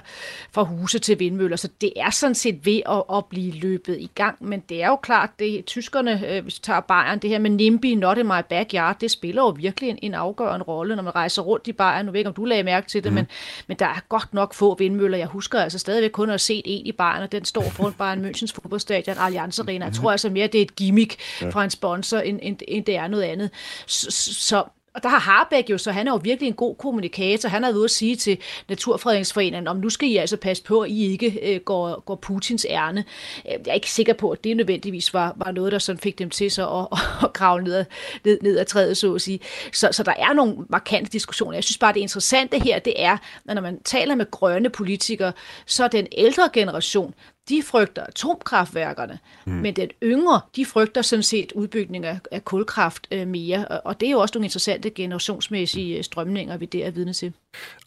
[0.52, 1.58] fra huse til vindmøller.
[1.58, 4.88] Så det er sådan set ved at, at blive løbet i gang, men det er
[4.88, 8.28] jo klart, det tyskerne, øh, hvis vi tager Bayern, det her med NIMBY, not in
[8.28, 11.74] my backyard, det spiller jo virkelig en, en afgørende rolle, når man rejser rundt i
[11.74, 12.06] Bayern.
[12.06, 13.16] Nu ved ikke, om du lagde mærke til det, mm.
[13.16, 13.28] men,
[13.68, 15.18] men der er godt nok få vindmøller.
[15.18, 17.94] Jeg husker altså stadigvæk kun at have set en i Bayern, og den står foran
[17.94, 19.86] Bayern Münchens fodboldstadion, Allianz Arena.
[19.86, 21.22] Jeg tror altså mere, det er et gimmick
[21.52, 23.50] fra en sponsor, end, end, end det er noget andet.
[23.88, 24.64] Så, så
[24.94, 27.50] og der har Harbæk jo, så han er jo virkelig en god kommunikator.
[27.50, 28.38] Han har været ude at sige til
[28.70, 32.66] Naturfredningsforeningen, om nu skal I altså passe på, at I ikke øh, går, går Putins
[32.70, 33.06] ærne.
[33.46, 36.20] Øh, jeg er ikke sikker på, at det nødvendigvis var, var noget, der sådan fik
[36.20, 36.88] dem til sig at,
[37.24, 37.86] at, grave ned,
[38.26, 39.40] ned, ned ad træet, så at sige.
[39.74, 41.54] Så, så der er nogle markante diskussioner.
[41.54, 43.18] Jeg synes bare, det interessante her, det er,
[43.50, 45.34] at når man taler med grønne politikere,
[45.66, 47.14] så er den ældre generation,
[47.52, 49.54] de frygter atomkraftværkerne, mm.
[49.54, 54.08] men den yngre, de frygter sådan set udbygning af, af kulkraft øh, mere, og det
[54.08, 57.34] er jo også nogle interessante generationsmæssige øh, strømninger, vi der er vidne til.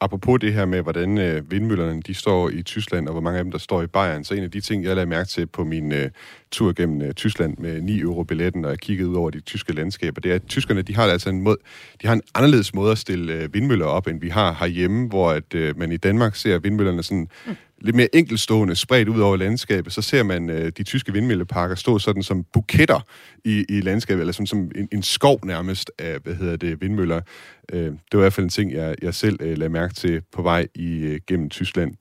[0.00, 3.44] Apropos det her med, hvordan øh, vindmøllerne de står i Tyskland, og hvor mange af
[3.44, 5.64] dem, der står i Bayern, så en af de ting, jeg lagde mærke til på
[5.64, 6.10] min øh,
[6.50, 9.72] tur gennem øh, Tyskland med 9 euro billetten, og jeg kiggede ud over de tyske
[9.72, 11.56] landskaber, det er, at tyskerne, de har altså en, måde,
[12.02, 15.30] de har en anderledes måde at stille øh, vindmøller op, end vi har herhjemme, hvor
[15.30, 19.36] at, øh, man i Danmark ser vindmøllerne sådan mm lidt mere enkelstående, spredt ud over
[19.36, 23.00] landskabet, så ser man øh, de tyske vindmølleparker stå sådan som buketter
[23.44, 27.20] i, i landskabet, eller som, som en, en skov nærmest af, hvad hedder det, vindmøller.
[27.72, 30.22] Øh, det var i hvert fald en ting, jeg, jeg selv øh, lagde mærke til
[30.32, 31.94] på vej i, øh, gennem Tyskland.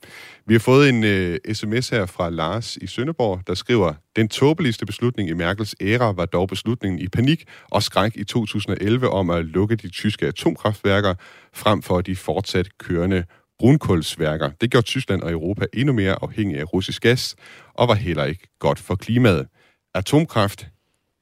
[0.46, 4.86] Vi har fået en øh, sms her fra Lars i Sønderborg, der skriver, den tåbeligste
[4.86, 9.46] beslutning i Merkels æra var dog beslutningen i panik og skræk i 2011 om at
[9.46, 11.14] lukke de tyske atomkraftværker,
[11.54, 13.24] frem for de fortsat kørende
[13.64, 14.50] brunkulsværker.
[14.62, 17.36] Det gjorde Tyskland og Europa endnu mere afhængige af russisk gas,
[17.74, 19.48] og var heller ikke godt for klimaet.
[19.96, 20.68] Atomkraft,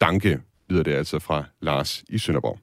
[0.02, 0.39] danke,
[0.70, 2.60] lyder det altså fra Lars i Sønderborg.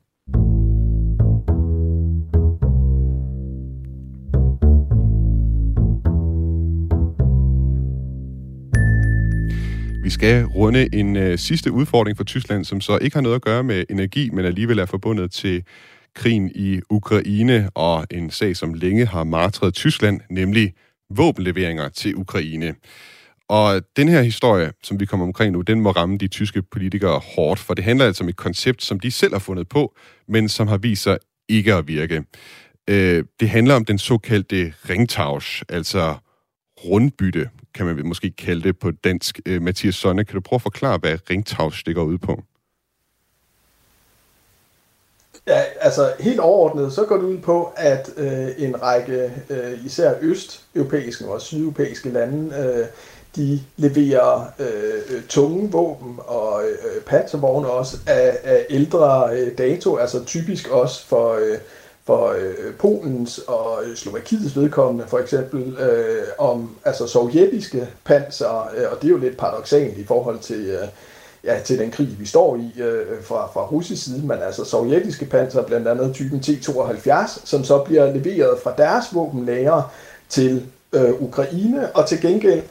[10.03, 13.43] Vi skal runde en øh, sidste udfordring for Tyskland, som så ikke har noget at
[13.43, 15.65] gøre med energi, men alligevel er forbundet til
[16.19, 20.75] krigen i Ukraine og en sag, som længe har martret Tyskland, nemlig
[21.11, 22.75] våbenleveringer til Ukraine.
[23.49, 27.21] Og den her historie, som vi kommer omkring nu, den må ramme de tyske politikere
[27.35, 29.97] hårdt, for det handler altså om et koncept, som de selv har fundet på,
[30.29, 32.25] men som har vist sig ikke at virke.
[32.91, 36.15] Øh, det handler om den såkaldte ringtausch, altså
[36.85, 39.41] rundbytte, kan man måske kalde det på dansk.
[39.47, 42.43] Øh, Mathias Sonne, kan du prøve at forklare, hvad ringtausch stikker ud på?
[45.49, 50.15] Ja, altså helt overordnet, så går det ud på, at øh, en række øh, især
[50.21, 52.87] østeuropæiske og sydeuropæiske lande, øh,
[53.37, 59.97] de leverer øh, øh tunge våben og øh, panservogne også af, af ældre øh, dato,
[59.97, 61.59] altså typisk også for, øh,
[62.05, 68.93] for øh, Polens og øh, Slovakiets vedkommende for eksempel, øh, om altså sovjetiske panser, øh,
[68.93, 70.89] og det er jo lidt paradoxalt i forhold til øh,
[71.49, 75.25] ja, til den krig, vi står i øh, fra, fra russisk side, men altså sovjetiske
[75.25, 79.93] panser, blandt andet typen T-72, som så bliver leveret fra deres våbenlager
[80.29, 82.63] til øh, Ukraine, og til gengæld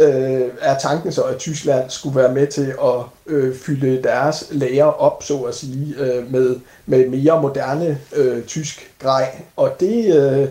[0.00, 4.84] øh, er tanken så, at Tyskland skulle være med til at øh, fylde deres lager
[4.84, 6.56] op, så at sige, øh, med,
[6.86, 9.42] med mere moderne øh, tysk grej.
[9.56, 10.16] Og det...
[10.16, 10.48] Øh,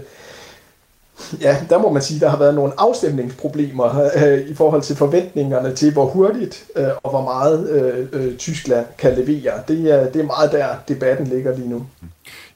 [1.41, 4.95] Ja, der må man sige, at der har været nogle afstemningsproblemer øh, i forhold til
[4.95, 9.53] forventningerne til, hvor hurtigt øh, og hvor meget øh, øh, Tyskland kan levere.
[9.67, 11.77] Det er, det er meget der, debatten ligger lige nu.
[11.77, 12.07] Mm.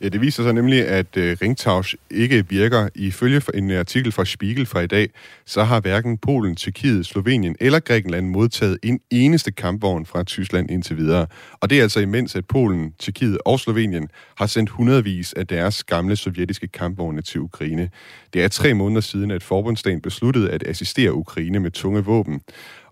[0.01, 2.89] Ja, det viser sig nemlig, at øh, ringtausch ikke virker.
[2.95, 5.09] Ifølge en artikel fra Spiegel fra i dag,
[5.45, 10.97] så har hverken Polen, Tyrkiet, Slovenien eller Grækenland modtaget en eneste kampvogn fra Tyskland indtil
[10.97, 11.27] videre.
[11.61, 15.83] Og det er altså imens, at Polen, Tyrkiet og Slovenien har sendt hundredvis af deres
[15.83, 17.89] gamle sovjetiske kampvogne til Ukraine.
[18.33, 22.41] Det er tre måneder siden, at forbundsdagen besluttede at assistere Ukraine med tunge våben.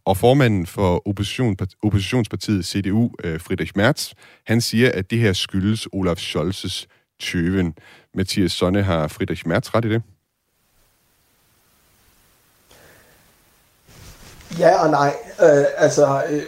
[0.06, 4.14] Og formanden for opposition, oppositionspartiet CDU, øh, Friedrich Merz,
[4.46, 6.86] han siger, at det her skyldes Olaf Scholz's
[7.20, 7.76] tyven.
[8.14, 10.02] Mathias Sonne, har Friedrich Merz ret i det?
[14.60, 15.14] Ja og nej.
[15.42, 16.44] Øh, altså, øh,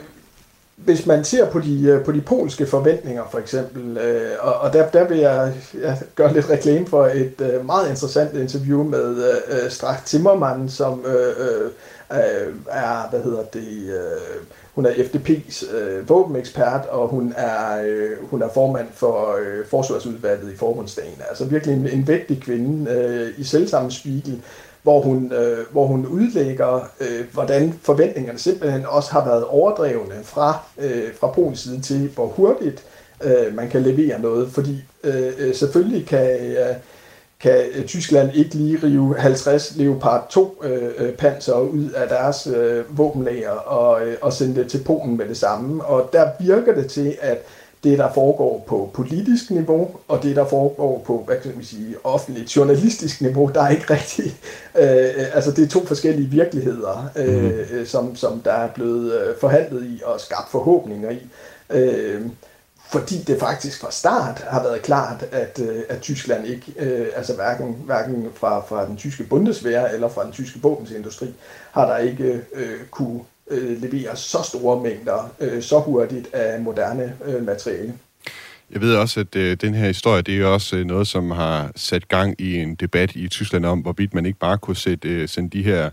[0.75, 4.73] hvis man ser på de, øh, på de polske forventninger for eksempel, øh, og, og
[4.73, 9.33] der, der vil jeg, jeg gøre lidt reklame for et øh, meget interessant interview med
[9.47, 11.71] øh, Strach Timmermann, som øh, øh,
[12.11, 14.41] øh er, hvad hedder det, øh,
[14.79, 20.53] hun er FDP's øh, våbenekspert, og hun er, øh, hun er formand for øh, forsvarsudvalget
[20.53, 21.21] i forbundsdagen.
[21.29, 24.41] Altså virkelig en, en vigtig kvinde øh, i selvsamme spiegel,
[24.83, 30.59] hvor hun, øh, hvor hun udlægger, øh, hvordan forventningerne simpelthen også har været overdrevne fra,
[30.77, 32.83] øh, fra Polens side til, hvor hurtigt
[33.23, 34.51] øh, man kan levere noget.
[34.51, 36.39] Fordi øh, øh selvfølgelig kan...
[36.39, 36.75] Øh,
[37.41, 42.97] kan Tyskland ikke lige rive 50 Leopard 2 øh, øh, panser ud af deres øh,
[42.97, 45.85] våbenlager og, øh, og sende det til Polen med det samme.
[45.85, 47.37] Og der virker det til, at
[47.83, 51.95] det, der foregår på politisk niveau, og det, der foregår på, hvad kan man sige,
[52.03, 54.37] offentligt journalistisk niveau, der er ikke rigtig,
[54.79, 57.85] øh, altså det er to forskellige virkeligheder, øh, mm.
[57.85, 61.27] som, som der er blevet øh, forhandlet i og skabt forhåbninger i.
[61.69, 62.21] Øh,
[62.91, 67.35] fordi det faktisk fra start har været klart, at, øh, at Tyskland ikke, øh, altså
[67.35, 71.27] hverken, hverken fra, fra den tyske Bundeswehr eller fra den tyske våbensindustri,
[71.71, 73.19] har der ikke øh, kunne
[73.51, 77.93] øh, levere så store mængder øh, så hurtigt af moderne øh, materiale.
[78.71, 81.71] Jeg ved også, at øh, den her historie, det er også øh, noget, som har
[81.75, 85.29] sat gang i en debat i Tyskland om, hvorvidt man ikke bare kunne sætte, øh,
[85.29, 85.89] sende de her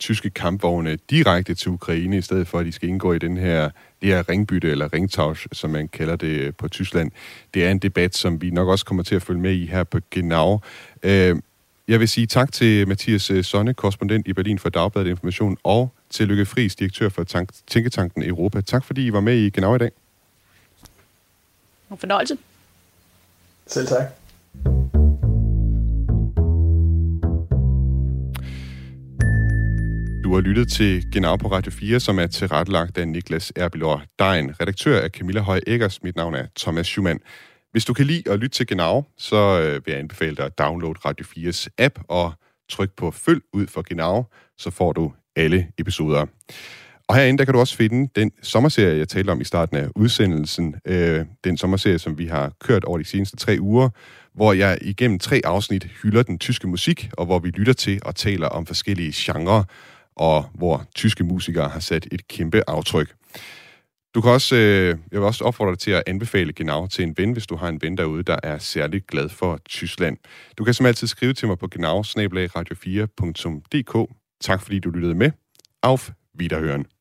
[0.00, 3.70] tyske kampvogne direkte til Ukraine, i stedet for at de skal indgå i den her,
[4.02, 7.10] det her ringbytte, eller ringtausch, som man kalder det på Tyskland.
[7.54, 9.84] Det er en debat, som vi nok også kommer til at følge med i her
[9.84, 10.60] på Genau.
[11.02, 11.36] Øh,
[11.88, 15.92] jeg vil sige tak til Mathias øh, Sonne, korrespondent i Berlin for Dagbladet Information, og
[16.10, 18.60] til Lykke Friis, direktør for tank- Tænketanken Europa.
[18.60, 19.90] Tak fordi I var med i Genau i dag.
[21.90, 22.38] En fornøjelse.
[23.66, 24.99] Selv tak.
[30.30, 34.60] Du har lyttet til Genau på Radio 4, som er tilrettelagt af Niklas Erbilor Dein.
[34.60, 36.02] Redaktør er Camilla Høj Eggers.
[36.02, 37.18] Mit navn er Thomas Schumann.
[37.72, 40.58] Hvis du kan lide at lytte til Genau, så øh, vil jeg anbefale dig at
[40.58, 42.32] downloade Radio 4's app og
[42.68, 44.24] tryk på følg ud for Genau,
[44.58, 46.26] så får du alle episoder.
[47.08, 49.88] Og herinde, der kan du også finde den sommerserie, jeg talte om i starten af
[49.96, 50.74] udsendelsen.
[50.84, 53.88] Øh, den sommerserie, som vi har kørt over de seneste tre uger,
[54.34, 58.16] hvor jeg igennem tre afsnit hylder den tyske musik, og hvor vi lytter til og
[58.16, 59.64] taler om forskellige genrer,
[60.16, 63.14] og hvor tyske musikere har sat et kæmpe aftryk.
[64.14, 67.14] Du kan også, øh, jeg vil også opfordre dig til at anbefale Genau til en
[67.18, 70.16] ven, hvis du har en ven derude, der er særlig glad for Tyskland.
[70.58, 74.14] Du kan som altid skrive til mig på genau radio4.dk.
[74.40, 75.30] Tak fordi du lyttede med.
[75.82, 76.10] Auf
[76.42, 76.96] Wiederhören.